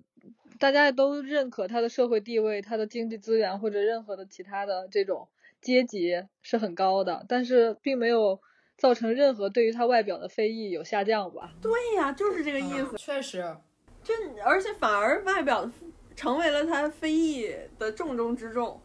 [0.60, 5.28] 大家都认可她的社会地位、她的经济资源或者任何的其他的这种
[5.62, 8.40] 阶级是很高的，但是并没有
[8.78, 11.54] 造成任何对于她外表的非议有下降吧？
[11.62, 12.96] 对呀，就是这个意思。
[12.96, 13.56] 嗯确实，
[14.04, 14.14] 就
[14.44, 15.70] 而且反而外表
[16.16, 18.82] 成为了她非议的重中之重。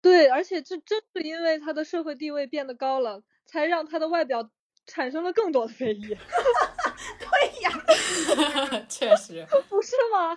[0.00, 4.50] 对，而且这正是因为她的社会地位变得高了，才让她的外表
[4.88, 6.08] 产生了更多的非议，
[7.20, 10.36] 对呀， 确实， 不是吗？